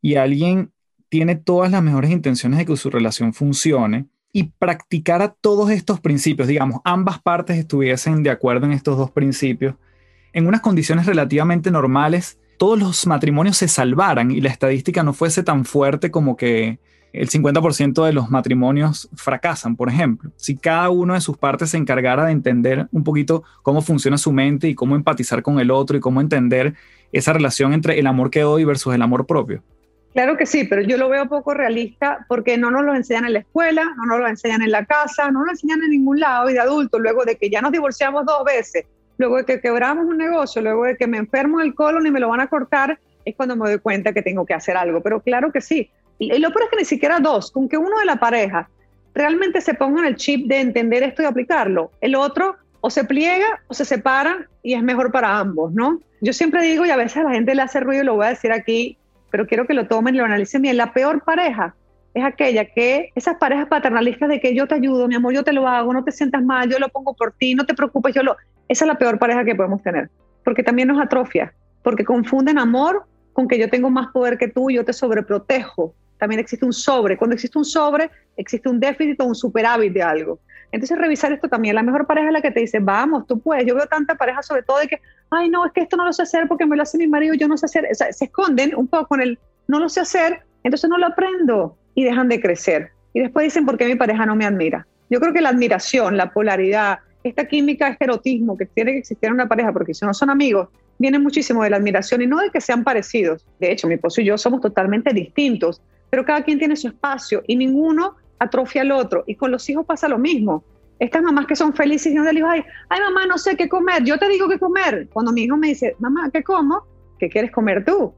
[0.00, 0.72] y alguien
[1.08, 6.48] tiene todas las mejores intenciones de que su relación funcione y practicara todos estos principios,
[6.48, 9.74] digamos, ambas partes estuviesen de acuerdo en estos dos principios,
[10.32, 15.42] en unas condiciones relativamente normales, todos los matrimonios se salvaran y la estadística no fuese
[15.42, 16.78] tan fuerte como que
[17.12, 20.30] el 50% de los matrimonios fracasan, por ejemplo.
[20.36, 24.30] Si cada uno de sus partes se encargara de entender un poquito cómo funciona su
[24.32, 26.74] mente y cómo empatizar con el otro y cómo entender
[27.12, 29.62] esa relación entre el amor que doy versus el amor propio.
[30.12, 33.34] Claro que sí, pero yo lo veo poco realista porque no nos lo enseñan en
[33.34, 36.18] la escuela, no nos lo enseñan en la casa, no nos lo enseñan en ningún
[36.18, 38.86] lado y de adulto, luego de que ya nos divorciamos dos veces,
[39.18, 42.18] luego de que quebramos un negocio, luego de que me enfermo el colon y me
[42.18, 45.00] lo van a cortar, es cuando me doy cuenta que tengo que hacer algo.
[45.00, 45.90] Pero claro que sí.
[46.18, 48.68] Y lo peor es que ni siquiera dos, con que uno de la pareja
[49.14, 51.92] realmente se ponga en el chip de entender esto y aplicarlo.
[52.00, 56.00] El otro o se pliega o se separa y es mejor para ambos, ¿no?
[56.20, 58.30] Yo siempre digo, y a veces a la gente le hace ruido, lo voy a
[58.30, 58.98] decir aquí,
[59.30, 60.76] pero quiero que lo tomen y lo analicen bien.
[60.76, 61.74] La peor pareja
[62.14, 65.52] es aquella que, esas parejas paternalistas de que yo te ayudo, mi amor, yo te
[65.52, 68.22] lo hago, no te sientas mal, yo lo pongo por ti, no te preocupes, yo
[68.22, 68.36] lo...
[68.68, 70.10] Esa es la peor pareja que podemos tener,
[70.44, 74.70] porque también nos atrofia, porque confunden amor con que yo tengo más poder que tú
[74.70, 75.94] yo te sobreprotejo.
[76.18, 77.16] También existe un sobre.
[77.16, 80.38] Cuando existe un sobre, existe un déficit o un superávit de algo.
[80.72, 81.74] Entonces, revisar esto también.
[81.74, 83.66] La mejor pareja es la que te dice, vamos, tú puedes.
[83.66, 86.12] Yo veo tanta pareja, sobre todo, de que, ay, no, es que esto no lo
[86.12, 87.86] sé hacer porque me lo hace mi marido, yo no sé hacer.
[87.90, 89.38] O sea, se esconden un poco con el,
[89.68, 92.90] no lo sé hacer, entonces no lo aprendo y dejan de crecer.
[93.12, 94.86] Y después dicen, ¿por qué mi pareja no me admira?
[95.08, 99.28] Yo creo que la admiración, la polaridad, esta química, este erotismo que tiene que existir
[99.28, 102.38] en una pareja, porque si no son amigos, viene muchísimo de la admiración y no
[102.38, 103.46] de que sean parecidos.
[103.58, 107.42] De hecho, mi esposo y yo somos totalmente distintos, pero cada quien tiene su espacio
[107.46, 109.24] y ninguno atrofia al otro.
[109.26, 110.64] Y con los hijos pasa lo mismo.
[111.00, 113.68] Estas mamás que son felices y no le digo, ay, ay, mamá, no sé qué
[113.68, 115.08] comer, yo te digo qué comer.
[115.12, 116.84] Cuando mi hijo me dice, mamá, ¿qué como?
[117.18, 118.14] ¿Qué quieres comer tú?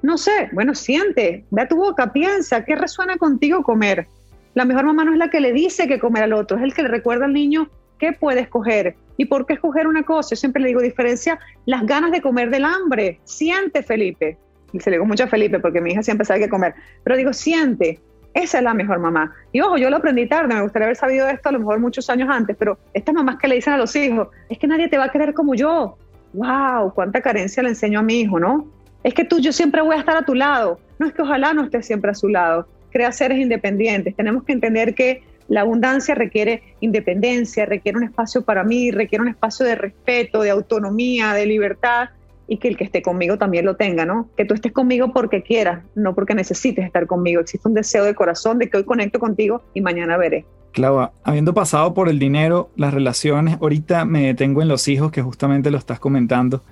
[0.00, 4.06] No sé, bueno, siente, ve a tu boca, piensa, ¿qué resuena contigo comer?
[4.54, 6.72] La mejor mamá no es la que le dice qué comer al otro, es el
[6.72, 10.30] que le recuerda al niño qué puede escoger y por qué escoger una cosa.
[10.30, 13.20] Yo siempre le digo, diferencia las ganas de comer del hambre.
[13.24, 14.38] Siente, Felipe.
[14.72, 16.74] Y se le digo mucho a Felipe porque mi hija siempre sabe qué comer.
[17.04, 18.00] Pero digo, siente,
[18.34, 19.34] esa es la mejor mamá.
[19.52, 22.08] Y ojo, yo lo aprendí tarde, me gustaría haber sabido esto a lo mejor muchos
[22.10, 24.98] años antes, pero estas mamás que le dicen a los hijos, es que nadie te
[24.98, 25.96] va a querer como yo.
[26.32, 26.94] ¡Wow!
[26.94, 28.68] ¿Cuánta carencia le enseño a mi hijo, no?
[29.02, 30.78] Es que tú, yo siempre voy a estar a tu lado.
[30.98, 32.68] No es que ojalá no esté siempre a su lado.
[32.90, 34.14] Crea seres independientes.
[34.14, 39.28] Tenemos que entender que la abundancia requiere independencia, requiere un espacio para mí, requiere un
[39.28, 42.10] espacio de respeto, de autonomía, de libertad
[42.50, 44.28] y que el que esté conmigo también lo tenga, ¿no?
[44.36, 47.40] Que tú estés conmigo porque quieras, no porque necesites estar conmigo.
[47.40, 50.44] Existe un deseo de corazón de que hoy conecto contigo y mañana veré.
[50.72, 55.22] Claro, habiendo pasado por el dinero, las relaciones, ahorita me detengo en los hijos que
[55.22, 56.62] justamente lo estás comentando.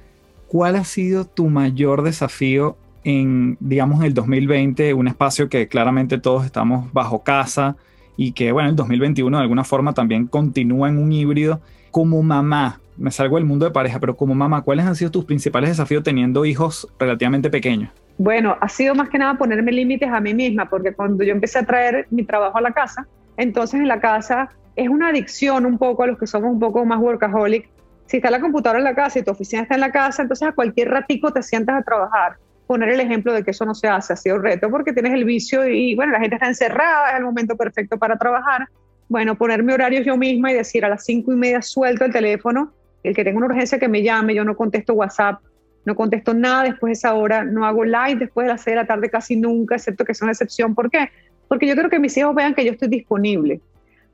[0.48, 6.44] ¿cuál ha sido tu mayor desafío en, digamos, el 2020, un espacio que claramente todos
[6.44, 7.76] estamos bajo casa
[8.16, 11.60] y que, bueno, el 2021 de alguna forma también continúa en un híbrido?
[11.90, 15.24] Como mamá, me salgo del mundo de pareja, pero como mamá, ¿cuáles han sido tus
[15.24, 17.90] principales desafíos teniendo hijos relativamente pequeños?
[18.18, 21.60] Bueno, ha sido más que nada ponerme límites a mí misma, porque cuando yo empecé
[21.60, 23.06] a traer mi trabajo a la casa,
[23.36, 26.84] entonces en la casa es una adicción un poco a los que somos un poco
[26.84, 27.68] más workaholic,
[28.06, 30.48] si está la computadora en la casa y tu oficina está en la casa, entonces
[30.48, 32.36] a cualquier ratico te sientas a trabajar.
[32.66, 35.12] Poner el ejemplo de que eso no se hace ha sido un reto porque tienes
[35.12, 38.66] el vicio y bueno, la gente está encerrada, es el momento perfecto para trabajar.
[39.08, 42.72] Bueno, ponerme horarios yo misma y decir a las cinco y media suelto el teléfono,
[43.02, 45.40] el que tenga una urgencia que me llame, yo no contesto WhatsApp,
[45.84, 48.82] no contesto nada después de esa hora, no hago live después de las seis de
[48.82, 50.74] la tarde casi nunca, excepto que sea una excepción.
[50.74, 51.08] ¿Por qué?
[51.48, 53.60] Porque yo quiero que mis hijos vean que yo estoy disponible.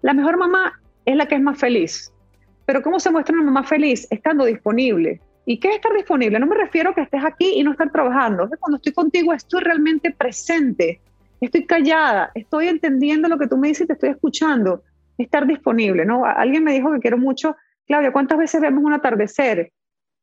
[0.03, 2.12] La mejor mamá es la que es más feliz.
[2.66, 4.07] Pero ¿cómo se muestra una mamá feliz?
[4.11, 5.20] Estando disponible.
[5.47, 6.38] ¿Y qué es estar disponible?
[6.38, 8.49] No me refiero a que estés aquí y no estar trabajando.
[8.61, 11.01] Cuando estoy contigo estoy realmente presente,
[11.40, 14.83] estoy callada, estoy entendiendo lo que tú me dices y te estoy escuchando.
[15.18, 16.25] Estar disponible, ¿no?
[16.25, 19.73] Alguien me dijo que quiero mucho, Claudia, ¿cuántas veces vemos un atardecer?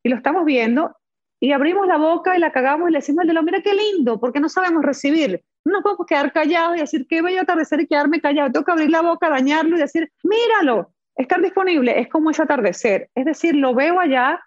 [0.03, 0.95] Y lo estamos viendo
[1.39, 3.73] y abrimos la boca y la cagamos y le decimos al de lo, mira qué
[3.73, 5.41] lindo, porque no sabemos recibir.
[5.65, 8.51] No nos podemos quedar callados y decir qué bello atardecer y quedarme callado.
[8.51, 10.91] Tengo que abrir la boca, dañarlo y decir, míralo.
[11.15, 14.39] Estar disponible es como ese atardecer, es decir, lo veo allá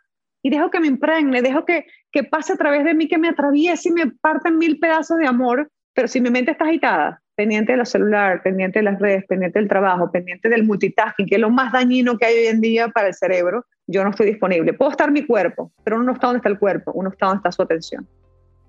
[0.42, 3.29] y dejo que me impregne, dejo que, que pase a través de mí, que me
[3.29, 7.73] atraviese y me parten mil pedazos de amor, pero si mi mente está agitada, pendiente
[7.73, 11.40] de los celulares, pendiente de las redes, pendiente del trabajo, pendiente del multitasking, que es
[11.40, 14.73] lo más dañino que hay hoy en día para el cerebro, yo no estoy disponible.
[14.73, 17.38] Puedo estar mi cuerpo, pero uno no está donde está el cuerpo, uno está donde
[17.38, 18.07] está su atención.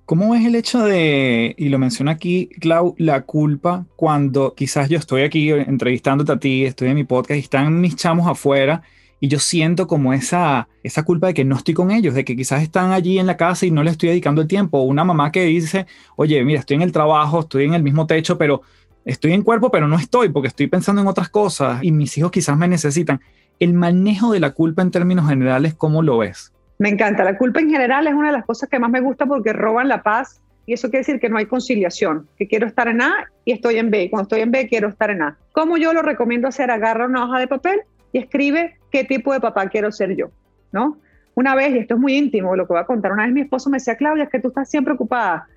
[0.06, 5.00] ¿Cómo es el hecho de, y lo menciona aquí, Clau, la culpa cuando quizás yo
[5.00, 8.84] estoy aquí entrevistándote a ti, estoy en mi podcast y están mis chamos afuera
[9.20, 12.36] y yo siento como esa, esa culpa de que no estoy con ellos, de que
[12.36, 14.82] quizás están allí en la casa y no les estoy dedicando el tiempo.
[14.82, 18.38] Una mamá que dice, oye, mira, estoy en el trabajo, estoy en el mismo techo,
[18.38, 18.62] pero
[19.06, 22.32] estoy en cuerpo, pero no estoy porque estoy pensando en otras cosas y mis hijos
[22.32, 23.22] quizás me necesitan.
[23.60, 26.52] El manejo de la culpa en términos generales, ¿cómo lo ves?
[26.78, 27.24] Me encanta.
[27.24, 29.88] La culpa en general es una de las cosas que más me gusta porque roban
[29.88, 33.26] la paz y eso quiere decir que no hay conciliación, que quiero estar en A
[33.46, 35.38] y estoy en B, cuando estoy en B quiero estar en A.
[35.52, 36.72] ¿Cómo yo lo recomiendo hacer?
[36.72, 40.28] Agarra una hoja de papel y escribe qué tipo de papá quiero ser yo,
[40.72, 40.98] ¿no?
[41.34, 43.42] Una vez, y esto es muy íntimo, lo que voy a contar, una vez mi
[43.42, 45.50] esposo me decía, Claudia, es que tú estás siempre ocupada.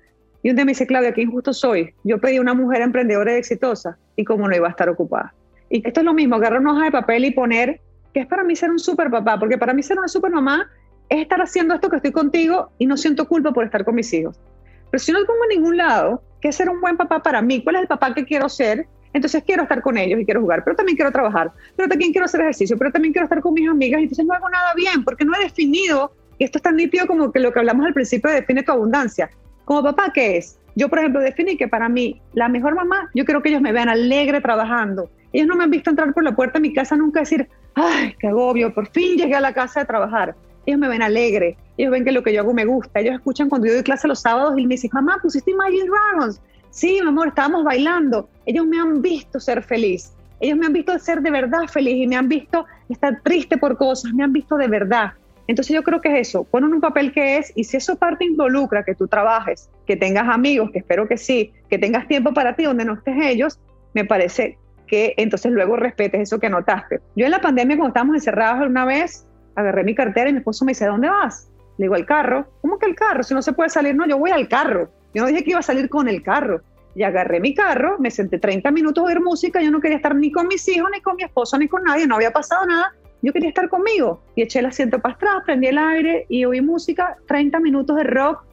[0.43, 1.93] Y un día me dice, Claudia, qué injusto soy.
[2.03, 5.33] Yo pedí una mujer emprendedora y exitosa, y cómo no iba a estar ocupada.
[5.69, 7.79] Y esto es lo mismo, agarrar una hoja de papel y poner
[8.13, 10.69] que es para mí ser un super papá, porque para mí ser una super mamá
[11.07, 14.11] es estar haciendo esto que estoy contigo y no siento culpa por estar con mis
[14.11, 14.37] hijos.
[14.91, 17.41] Pero si no lo pongo en ningún lado, ¿qué es ser un buen papá para
[17.41, 17.63] mí?
[17.63, 18.85] ¿Cuál es el papá que quiero ser?
[19.13, 22.25] Entonces quiero estar con ellos y quiero jugar, pero también quiero trabajar, pero también quiero
[22.25, 25.25] hacer ejercicio, pero también quiero estar con mis amigas entonces no hago nada bien porque
[25.25, 28.31] no he definido, y esto es tan nítido como que lo que hablamos al principio
[28.31, 29.29] define tu abundancia.
[29.65, 30.57] Como papá, ¿qué es?
[30.75, 33.73] Yo, por ejemplo, definí que para mí la mejor mamá, yo quiero que ellos me
[33.73, 35.09] vean alegre trabajando.
[35.33, 38.15] Ellos no me han visto entrar por la puerta de mi casa nunca decir, ay,
[38.19, 40.35] qué agobio, por fin llegué a la casa de trabajar.
[40.65, 43.49] Ellos me ven alegre, ellos ven que lo que yo hago me gusta, ellos escuchan
[43.49, 46.41] cuando yo doy clase los sábados y me dicen, mamá, pusiste Imagine Dragons.
[46.71, 48.29] Sí, mi amor, estábamos bailando.
[48.45, 50.13] Ellos me han visto ser feliz.
[50.39, 53.77] Ellos me han visto ser de verdad feliz y me han visto estar triste por
[53.77, 55.13] cosas, me han visto de verdad.
[55.47, 58.23] Entonces yo creo que es eso, ponen un papel que es y si eso parte
[58.23, 62.55] involucra que tú trabajes, que tengas amigos, que espero que sí, que tengas tiempo para
[62.55, 63.59] ti donde no estés ellos,
[63.95, 66.99] me parece que entonces luego respetes eso que notaste.
[67.15, 70.65] Yo en la pandemia cuando estábamos encerrados una vez, agarré mi cartera y mi esposo
[70.65, 71.49] me dice, ¿dónde vas?
[71.77, 72.47] Le digo, al carro.
[72.61, 73.23] ¿Cómo que al carro?
[73.23, 74.89] Si no se puede salir, no, yo voy al carro.
[75.13, 76.61] Yo no dije que iba a salir con el carro.
[76.95, 80.15] Y agarré mi carro, me senté 30 minutos a oír música, yo no quería estar
[80.15, 82.93] ni con mis hijos, ni con mi esposo, ni con nadie, no había pasado nada.
[83.21, 84.21] Yo quería estar conmigo.
[84.35, 88.03] Y eché el asiento para atrás, prendí el aire y oí música, 30 minutos de
[88.03, 88.43] rock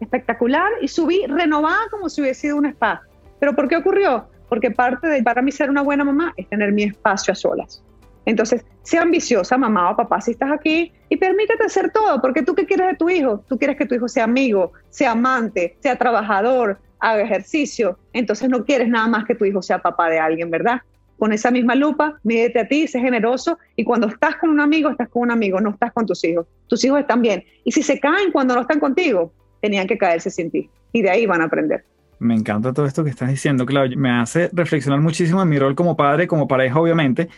[0.00, 3.02] espectacular y subí renovada como si hubiese sido un spa.
[3.40, 4.28] ¿Pero por qué ocurrió?
[4.48, 7.82] Porque parte de para mí ser una buena mamá es tener mi espacio a solas.
[8.26, 12.54] Entonces, sea ambiciosa, mamá o papá, si estás aquí, y permítete hacer todo, porque tú
[12.54, 13.44] qué quieres de tu hijo?
[13.48, 17.98] Tú quieres que tu hijo sea amigo, sea amante, sea trabajador, haga ejercicio.
[18.12, 20.82] Entonces no quieres nada más que tu hijo sea papá de alguien, ¿verdad?
[21.18, 24.90] Con esa misma lupa, mídete a ti, sé generoso, y cuando estás con un amigo,
[24.90, 26.46] estás con un amigo, no estás con tus hijos.
[26.66, 27.44] Tus hijos están bien.
[27.64, 30.68] Y si se caen cuando no están contigo, tenían que caerse sin ti.
[30.92, 31.84] Y de ahí van a aprender.
[32.18, 33.96] Me encanta todo esto que estás diciendo, Claudio.
[33.96, 37.28] Me hace reflexionar muchísimo en mi rol como padre, como pareja, obviamente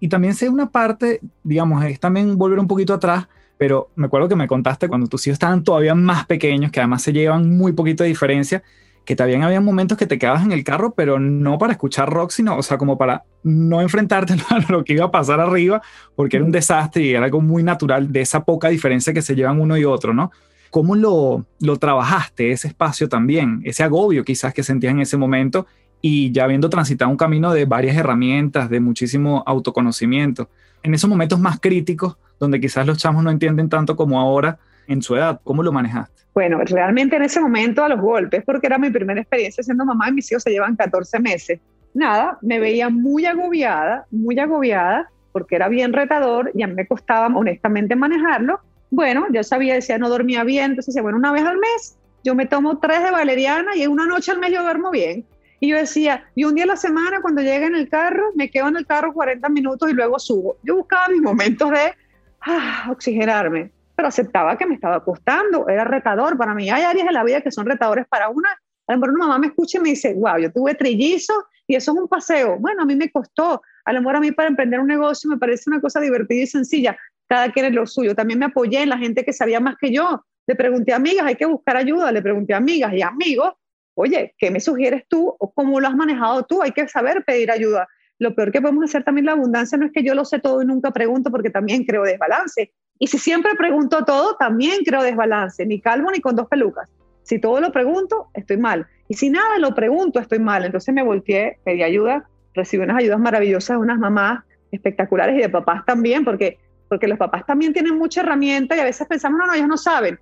[0.00, 3.28] y también sé una parte, digamos, es también volver un poquito atrás,
[3.58, 7.02] pero me acuerdo que me contaste cuando tus hijos estaban todavía más pequeños, que además
[7.02, 8.62] se llevan muy poquito de diferencia,
[9.04, 12.32] que también había momentos que te quedabas en el carro, pero no para escuchar rock,
[12.32, 15.80] sino, o sea, como para no enfrentarte a lo que iba a pasar arriba,
[16.14, 19.34] porque era un desastre y era algo muy natural de esa poca diferencia que se
[19.34, 20.32] llevan uno y otro, ¿no?
[20.70, 25.66] ¿Cómo lo, lo trabajaste, ese espacio también, ese agobio quizás que sentías en ese momento
[26.08, 30.48] y ya habiendo transitado un camino de varias herramientas, de muchísimo autoconocimiento,
[30.84, 35.02] en esos momentos más críticos, donde quizás los chamos no entienden tanto como ahora en
[35.02, 36.22] su edad, ¿cómo lo manejaste?
[36.32, 40.08] Bueno, realmente en ese momento a los golpes, porque era mi primera experiencia siendo mamá
[40.08, 41.58] y mis hijos se llevan 14 meses.
[41.92, 47.96] Nada, me veía muy agobiada, muy agobiada, porque era bien retador y me costaba honestamente
[47.96, 48.60] manejarlo.
[48.92, 52.36] Bueno, yo sabía, decía, no dormía bien, entonces decía, bueno, una vez al mes yo
[52.36, 55.26] me tomo tres de valeriana y una noche al mes yo duermo bien.
[55.60, 58.50] Y yo decía, y un día a la semana cuando llegue en el carro, me
[58.50, 60.56] quedo en el carro 40 minutos y luego subo.
[60.62, 61.94] Yo buscaba mis momentos de
[62.42, 66.68] ah, oxigenarme, pero aceptaba que me estaba costando, era retador para mí.
[66.68, 68.50] Hay áreas de la vida que son retadores para una.
[68.86, 71.74] A lo mejor una mamá me escucha y me dice, wow, yo tuve trillizos y
[71.74, 72.58] eso es un paseo.
[72.58, 73.62] Bueno, a mí me costó.
[73.84, 76.46] A lo mejor a mí para emprender un negocio me parece una cosa divertida y
[76.46, 76.96] sencilla.
[77.28, 78.14] Cada quien es lo suyo.
[78.14, 80.22] También me apoyé en la gente que sabía más que yo.
[80.46, 82.12] Le pregunté a amigas, hay que buscar ayuda.
[82.12, 83.54] Le pregunté a amigas y amigos
[83.96, 86.62] oye, ¿qué me sugieres tú o cómo lo has manejado tú?
[86.62, 87.88] Hay que saber pedir ayuda.
[88.18, 90.62] Lo peor que podemos hacer también la abundancia no es que yo lo sé todo
[90.62, 92.72] y nunca pregunto porque también creo desbalance.
[92.98, 96.90] Y si siempre pregunto todo, también creo desbalance, ni calvo ni con dos pelucas.
[97.22, 98.86] Si todo lo pregunto, estoy mal.
[99.08, 100.64] Y si nada lo pregunto, estoy mal.
[100.64, 105.48] Entonces me volteé, pedí ayuda, recibí unas ayudas maravillosas de unas mamás espectaculares y de
[105.48, 109.46] papás también, porque, porque los papás también tienen mucha herramienta y a veces pensamos, no,
[109.46, 110.18] no, ellos no saben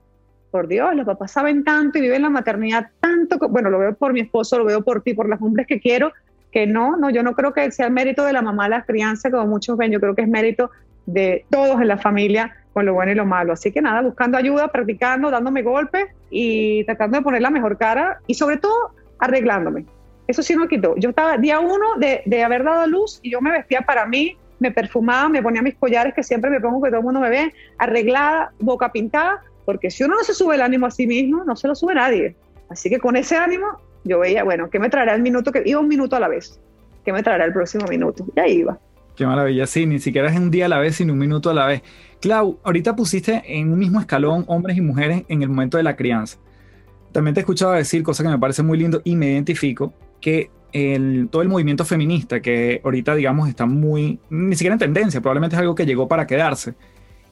[0.54, 4.12] por Dios, los papás saben tanto y viven la maternidad tanto, bueno, lo veo por
[4.12, 6.12] mi esposo, lo veo por ti, por los hombres que quiero,
[6.52, 9.32] que no, no, yo no creo que sea el mérito de la mamá la crianza,
[9.32, 10.70] como muchos ven, yo creo que es mérito
[11.06, 13.52] de todos en la familia con lo bueno y lo malo.
[13.52, 18.20] Así que nada, buscando ayuda, practicando, dándome golpes y tratando de poner la mejor cara
[18.28, 19.86] y sobre todo arreglándome.
[20.28, 20.94] Eso sí no quitó.
[20.98, 24.38] Yo estaba día uno de, de haber dado luz y yo me vestía para mí,
[24.60, 27.30] me perfumaba, me ponía mis collares que siempre me pongo que todo el mundo me
[27.30, 31.44] ve, arreglada, boca pintada, porque si uno no se sube el ánimo a sí mismo,
[31.44, 32.36] no se lo sube nadie.
[32.68, 33.66] Así que con ese ánimo,
[34.04, 35.52] yo veía, bueno, ¿qué me traerá el minuto?
[35.52, 36.60] que Iba un minuto a la vez.
[37.04, 38.24] ¿Qué me traerá el próximo minuto?
[38.34, 38.78] Y ahí iba.
[39.16, 41.54] Qué maravilla, sí, ni siquiera es un día a la vez, sino un minuto a
[41.54, 41.82] la vez.
[42.20, 45.94] Clau, ahorita pusiste en un mismo escalón hombres y mujeres en el momento de la
[45.94, 46.38] crianza.
[47.12, 50.50] También te he escuchado decir, cosa que me parece muy lindo y me identifico, que
[50.72, 55.54] el, todo el movimiento feminista, que ahorita digamos está muy, ni siquiera en tendencia, probablemente
[55.54, 56.74] es algo que llegó para quedarse.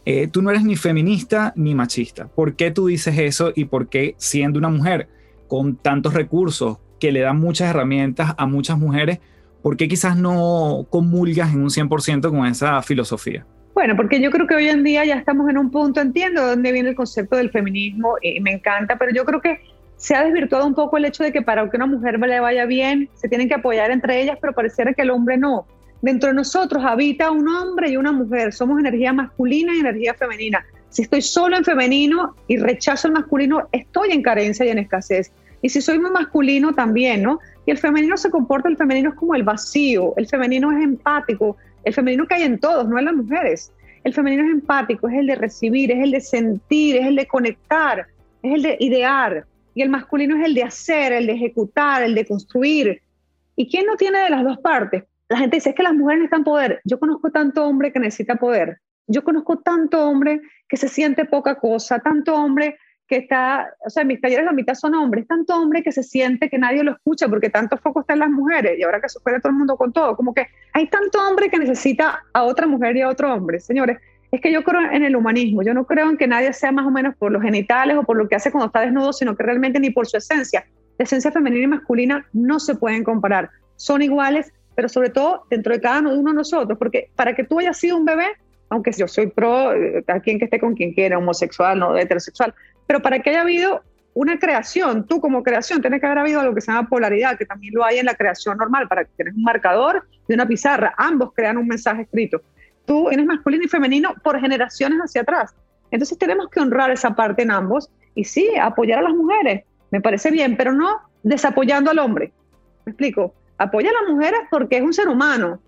[0.05, 2.27] Eh, tú no eres ni feminista ni machista.
[2.27, 5.09] ¿Por qué tú dices eso y por qué siendo una mujer
[5.49, 9.21] con tantos recursos que le dan muchas herramientas a muchas mujeres,
[9.63, 13.47] por qué quizás no comulgas en un 100% con esa filosofía?
[13.75, 16.51] Bueno, porque yo creo que hoy en día ya estamos en un punto, entiendo de
[16.51, 19.61] dónde viene el concepto del feminismo y me encanta, pero yo creo que
[19.97, 22.67] se ha desvirtuado un poco el hecho de que para que una mujer le vaya
[22.67, 25.67] bien, se tienen que apoyar entre ellas, pero pareciera que el hombre no.
[26.03, 30.67] Dentro de nosotros habita un hombre y una mujer, somos energía masculina y energía femenina.
[30.89, 35.33] Si estoy solo en femenino y rechazo el masculino, estoy en carencia y en escasez.
[35.63, 37.39] Y si soy muy masculino, también, ¿no?
[37.67, 41.57] Y el femenino se comporta, el femenino es como el vacío, el femenino es empático,
[41.85, 43.73] el femenino que hay en todos, no en las mujeres.
[44.03, 47.27] El femenino es empático, es el de recibir, es el de sentir, es el de
[47.29, 48.09] conectar,
[48.43, 49.47] es el de idear.
[49.73, 53.01] Y el masculino es el de hacer, el de ejecutar, el de construir.
[53.55, 55.05] ¿Y quién no tiene de las dos partes?
[55.33, 56.83] La gente dice, es que las mujeres necesitan poder.
[56.85, 58.81] Yo conozco tanto hombre que necesita poder.
[59.07, 62.77] Yo conozco tanto hombre que se siente poca cosa, tanto hombre
[63.09, 66.51] que está, o sea, mis talleres la mitad son hombres, tanto hombre que se siente
[66.51, 69.21] que nadie lo escucha porque tanto foco está en las mujeres y ahora que se
[69.21, 72.95] todo el mundo con todo, como que hay tanto hombre que necesita a otra mujer
[72.99, 73.59] y a otro hombre.
[73.59, 73.97] Señores,
[74.31, 76.87] es que yo creo en el humanismo, yo no creo en que nadie sea más
[76.87, 79.45] o menos por los genitales o por lo que hace cuando está desnudo, sino que
[79.45, 80.67] realmente ni por su esencia.
[80.99, 85.73] La esencia femenina y masculina no se pueden comparar, son iguales, pero sobre todo dentro
[85.73, 88.27] de cada uno de nosotros, porque para que tú hayas sido un bebé,
[88.71, 92.55] aunque yo soy pro, eh, a quien que esté con quien quiera, homosexual, no heterosexual,
[92.87, 93.83] pero para que haya habido
[94.15, 97.47] una creación, tú como creación, tiene que haber habido algo que se llama polaridad, que
[97.47, 100.95] también lo hay en la creación normal, para que tienes un marcador de una pizarra,
[100.97, 102.43] ambos crean un mensaje escrito.
[102.85, 105.55] Tú eres masculino y femenino por generaciones hacia atrás.
[105.91, 110.01] Entonces tenemos que honrar esa parte en ambos y sí, apoyar a las mujeres, me
[110.01, 112.33] parece bien, pero no desapoyando al hombre.
[112.85, 113.35] ¿Me explico?
[113.63, 115.61] Apoya a las mujeres porque es un ser humano,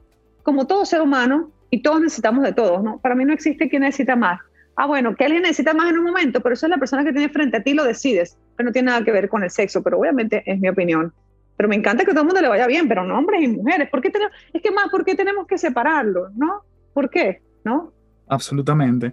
[0.42, 2.98] como todo ser humano, y todos necesitamos de todos, ¿no?
[2.98, 4.40] Para mí no existe quien necesita más
[4.76, 7.12] ah, bueno, que alguien necesita más en un momento, pero eso es la persona que
[7.12, 9.82] tiene frente a ti lo decides, pero no tiene nada que ver con el sexo,
[9.82, 11.12] pero obviamente es mi opinión.
[11.56, 13.88] Pero me encanta que todo el mundo le vaya bien, pero no hombres y mujeres.
[13.88, 16.30] ¿Por qué tenemos, es que más, ¿por qué tenemos que separarlo?
[16.34, 16.62] ¿No?
[16.92, 17.42] ¿Por qué?
[17.62, 17.92] ¿No?
[18.26, 19.12] Absolutamente.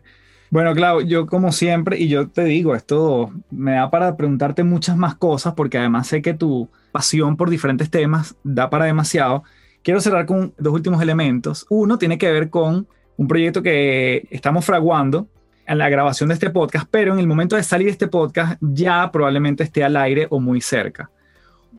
[0.49, 4.97] Bueno, Clau, yo como siempre, y yo te digo, esto me da para preguntarte muchas
[4.97, 9.43] más cosas, porque además sé que tu pasión por diferentes temas da para demasiado.
[9.83, 11.65] Quiero cerrar con dos últimos elementos.
[11.69, 12.87] Uno tiene que ver con
[13.17, 15.27] un proyecto que estamos fraguando,
[15.71, 19.09] en la grabación de este podcast, pero en el momento de salir este podcast ya
[19.11, 21.09] probablemente esté al aire o muy cerca.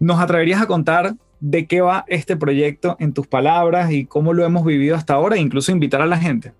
[0.00, 4.44] ¿Nos atreverías a contar de qué va este proyecto en tus palabras y cómo lo
[4.44, 6.52] hemos vivido hasta ahora e incluso invitar a la gente?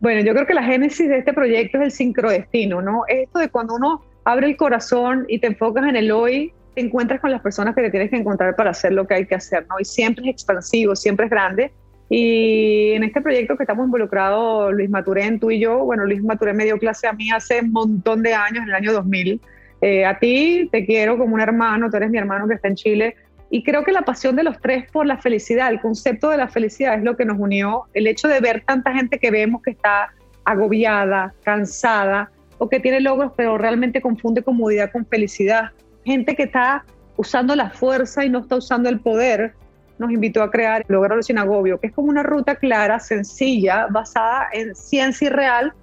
[0.00, 3.02] Bueno, yo creo que la génesis de este proyecto es el sincrodestino, ¿no?
[3.06, 7.20] Esto de cuando uno abre el corazón y te enfocas en el hoy, te encuentras
[7.20, 9.66] con las personas que te tienes que encontrar para hacer lo que hay que hacer,
[9.68, 9.76] ¿no?
[9.80, 11.72] Y siempre es expansivo, siempre es grande
[12.12, 16.56] y en este proyecto que estamos involucrados, Luis Maturén, tú y yo, bueno, Luis Maturén
[16.56, 19.40] me dio clase a mí hace un montón de años, en el año 2000.
[19.80, 22.74] Eh, a ti te quiero como un hermano, tú eres mi hermano que está en
[22.74, 23.14] Chile.
[23.48, 26.48] Y creo que la pasión de los tres por la felicidad, el concepto de la
[26.48, 27.84] felicidad es lo que nos unió.
[27.94, 30.12] El hecho de ver tanta gente que vemos que está
[30.44, 35.70] agobiada, cansada o que tiene logros, pero realmente confunde comodidad con felicidad.
[36.04, 36.84] Gente que está
[37.16, 39.54] usando la fuerza y no está usando el poder
[40.00, 44.48] nos invitó a crear Lograrlo sin agobio, que es como una ruta clara, sencilla, basada
[44.52, 45.74] en ciencia y real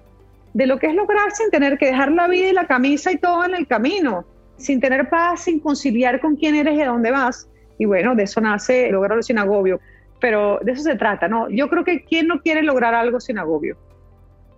[0.54, 3.18] de lo que es lograr sin tener que dejar la vida y la camisa y
[3.18, 4.24] todo en el camino,
[4.56, 7.48] sin tener paz, sin conciliar con quién eres y a dónde vas.
[7.78, 9.78] Y bueno, de eso nace Lograrlo sin agobio.
[10.20, 11.48] Pero de eso se trata, ¿no?
[11.48, 13.76] Yo creo que ¿quién no quiere lograr algo sin agobio?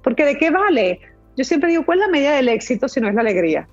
[0.03, 1.01] Porque ¿de qué vale?
[1.37, 3.69] Yo siempre digo, ¿cuál es la medida del éxito si no es la alegría?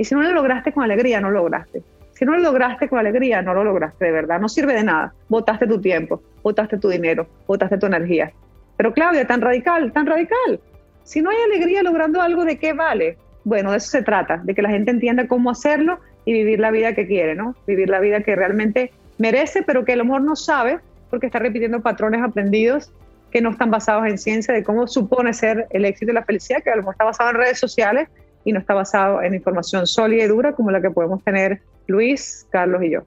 [0.00, 1.82] Y si no lo lograste con alegría, no lo lograste.
[2.12, 4.40] Si no lo lograste con alegría, no lo lograste de verdad.
[4.40, 5.12] No sirve de nada.
[5.28, 8.32] Votaste tu tiempo, votaste tu dinero, votaste tu energía.
[8.78, 10.58] Pero Claudia, tan radical, tan radical.
[11.04, 13.18] Si no hay alegría logrando algo, ¿de qué vale?
[13.44, 16.70] Bueno, de eso se trata, de que la gente entienda cómo hacerlo y vivir la
[16.70, 17.54] vida que quiere, ¿no?
[17.66, 20.78] Vivir la vida que realmente merece, pero que el amor no sabe
[21.10, 22.90] porque está repitiendo patrones aprendidos
[23.30, 26.62] que no están basados en ciencia de cómo supone ser el éxito y la felicidad,
[26.62, 28.08] que a lo mejor está basado en redes sociales
[28.44, 32.46] y no está basado en información sólida y dura como la que podemos tener Luis,
[32.50, 33.00] Carlos y yo.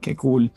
[0.00, 0.50] Qué cool.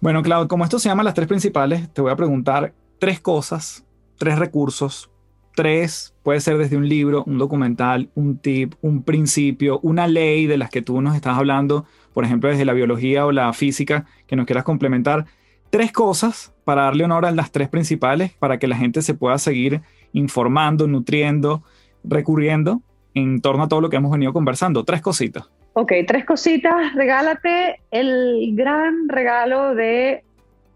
[0.00, 3.84] Bueno, Claudio, como esto se llama las tres principales, te voy a preguntar tres cosas,
[4.18, 5.10] tres recursos,
[5.54, 10.58] tres, puede ser desde un libro, un documental, un tip, un principio, una ley de
[10.58, 14.36] las que tú nos estás hablando, por ejemplo, desde la biología o la física, que
[14.36, 15.26] nos quieras complementar.
[15.70, 19.38] Tres cosas para darle honor a las tres principales, para que la gente se pueda
[19.38, 19.82] seguir
[20.12, 21.62] informando, nutriendo,
[22.04, 22.82] recurriendo
[23.14, 24.84] en torno a todo lo que hemos venido conversando.
[24.84, 25.48] Tres cositas.
[25.74, 26.94] Ok, tres cositas.
[26.94, 30.24] Regálate el gran regalo de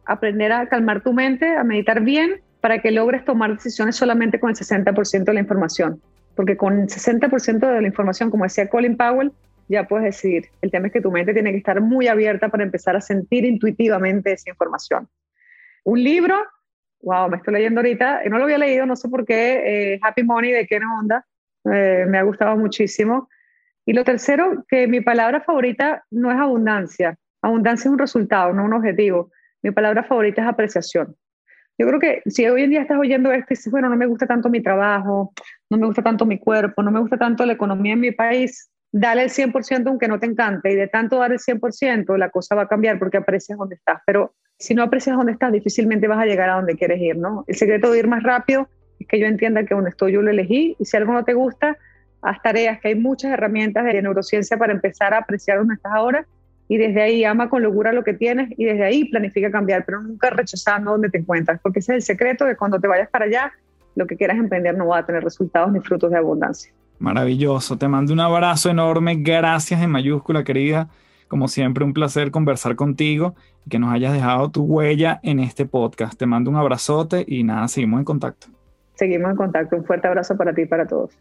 [0.07, 4.51] aprender a calmar tu mente, a meditar bien, para que logres tomar decisiones solamente con
[4.51, 6.01] el 60% de la información.
[6.34, 9.32] Porque con el 60% de la información, como decía Colin Powell,
[9.68, 10.47] ya puedes decidir.
[10.62, 13.45] El tema es que tu mente tiene que estar muy abierta para empezar a sentir
[13.45, 15.09] intuitivamente esa información.
[15.84, 16.36] Un libro,
[17.03, 20.22] wow, me estoy leyendo ahorita, no lo había leído, no sé por qué, eh, Happy
[20.22, 21.26] Money de Ken Honda,
[21.72, 23.28] eh, me ha gustado muchísimo.
[23.84, 28.64] Y lo tercero, que mi palabra favorita no es abundancia, abundancia es un resultado, no
[28.64, 29.30] un objetivo.
[29.62, 31.16] Mi palabra favorita es apreciación.
[31.78, 34.06] Yo creo que si hoy en día estás oyendo esto y dices, bueno, no me
[34.06, 35.32] gusta tanto mi trabajo,
[35.70, 38.68] no me gusta tanto mi cuerpo, no me gusta tanto la economía en mi país,
[38.90, 42.54] dale el 100% aunque no te encante y de tanto dar el 100% la cosa
[42.54, 46.18] va a cambiar porque aprecias dónde estás, pero si no aprecias dónde estás difícilmente vas
[46.18, 47.44] a llegar a donde quieres ir, ¿no?
[47.46, 48.68] El secreto de ir más rápido
[49.01, 51.34] es que yo entienda que donde estoy yo lo elegí y si algo no te
[51.34, 51.76] gusta,
[52.22, 56.26] haz tareas, que hay muchas herramientas de neurociencia para empezar a apreciar dónde estás ahora
[56.68, 60.03] y desde ahí ama con locura lo que tienes y desde ahí planifica cambiar, pero
[60.03, 63.24] nunca rechazando donde te encuentras, porque ese es el secreto de cuando te vayas para
[63.24, 63.53] allá,
[63.96, 66.72] lo que quieras emprender no va a tener resultados ni frutos de abundancia.
[66.99, 70.88] Maravilloso, te mando un abrazo enorme, gracias en mayúscula querida,
[71.26, 73.34] como siempre un placer conversar contigo
[73.64, 76.18] y que nos hayas dejado tu huella en este podcast.
[76.18, 78.49] Te mando un abrazote y nada, seguimos en contacto.
[78.99, 81.12] Seguimos en contacto, un fuerte abrazo para ti y para todos.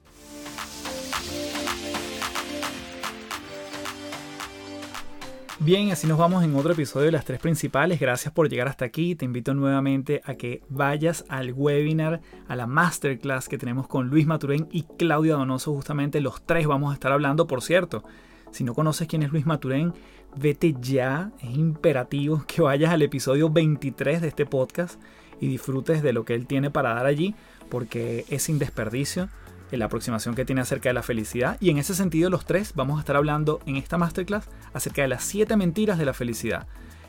[5.59, 7.99] Bien, así nos vamos en otro episodio de las tres principales.
[7.99, 9.13] Gracias por llegar hasta aquí.
[9.13, 14.25] Te invito nuevamente a que vayas al webinar, a la masterclass que tenemos con Luis
[14.25, 15.73] Maturén y Claudia Donoso.
[15.75, 18.03] Justamente los tres vamos a estar hablando, por cierto.
[18.49, 19.93] Si no conoces quién es Luis Maturén,
[20.35, 21.31] vete ya.
[21.43, 24.99] Es imperativo que vayas al episodio 23 de este podcast
[25.39, 27.35] y disfrutes de lo que él tiene para dar allí,
[27.69, 29.29] porque es sin desperdicio
[29.75, 31.57] la aproximación que tiene acerca de la felicidad.
[31.59, 35.09] Y en ese sentido, los tres vamos a estar hablando en esta masterclass acerca de
[35.09, 36.67] las siete mentiras de la felicidad.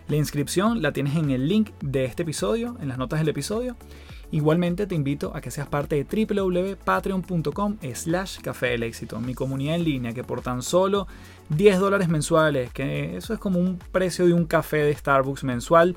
[0.09, 3.77] La inscripción la tienes en el link de este episodio, en las notas del episodio.
[4.31, 9.77] Igualmente te invito a que seas parte de www.patreon.com slash café del éxito, mi comunidad
[9.77, 11.07] en línea que por tan solo
[11.51, 15.97] 10 dólares mensuales, que eso es como un precio de un café de Starbucks mensual,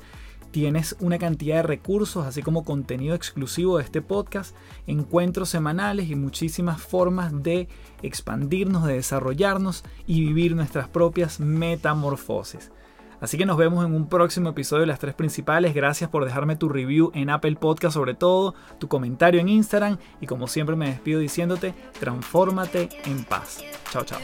[0.52, 4.54] Tienes una cantidad de recursos, así como contenido exclusivo de este podcast,
[4.86, 7.68] encuentros semanales y muchísimas formas de
[8.02, 12.70] expandirnos, de desarrollarnos y vivir nuestras propias metamorfosis.
[13.22, 15.74] Así que nos vemos en un próximo episodio de las tres principales.
[15.74, 20.26] Gracias por dejarme tu review en Apple Podcast sobre todo, tu comentario en Instagram y
[20.26, 23.64] como siempre me despido diciéndote, transfórmate en paz.
[23.90, 24.18] Chao, chao.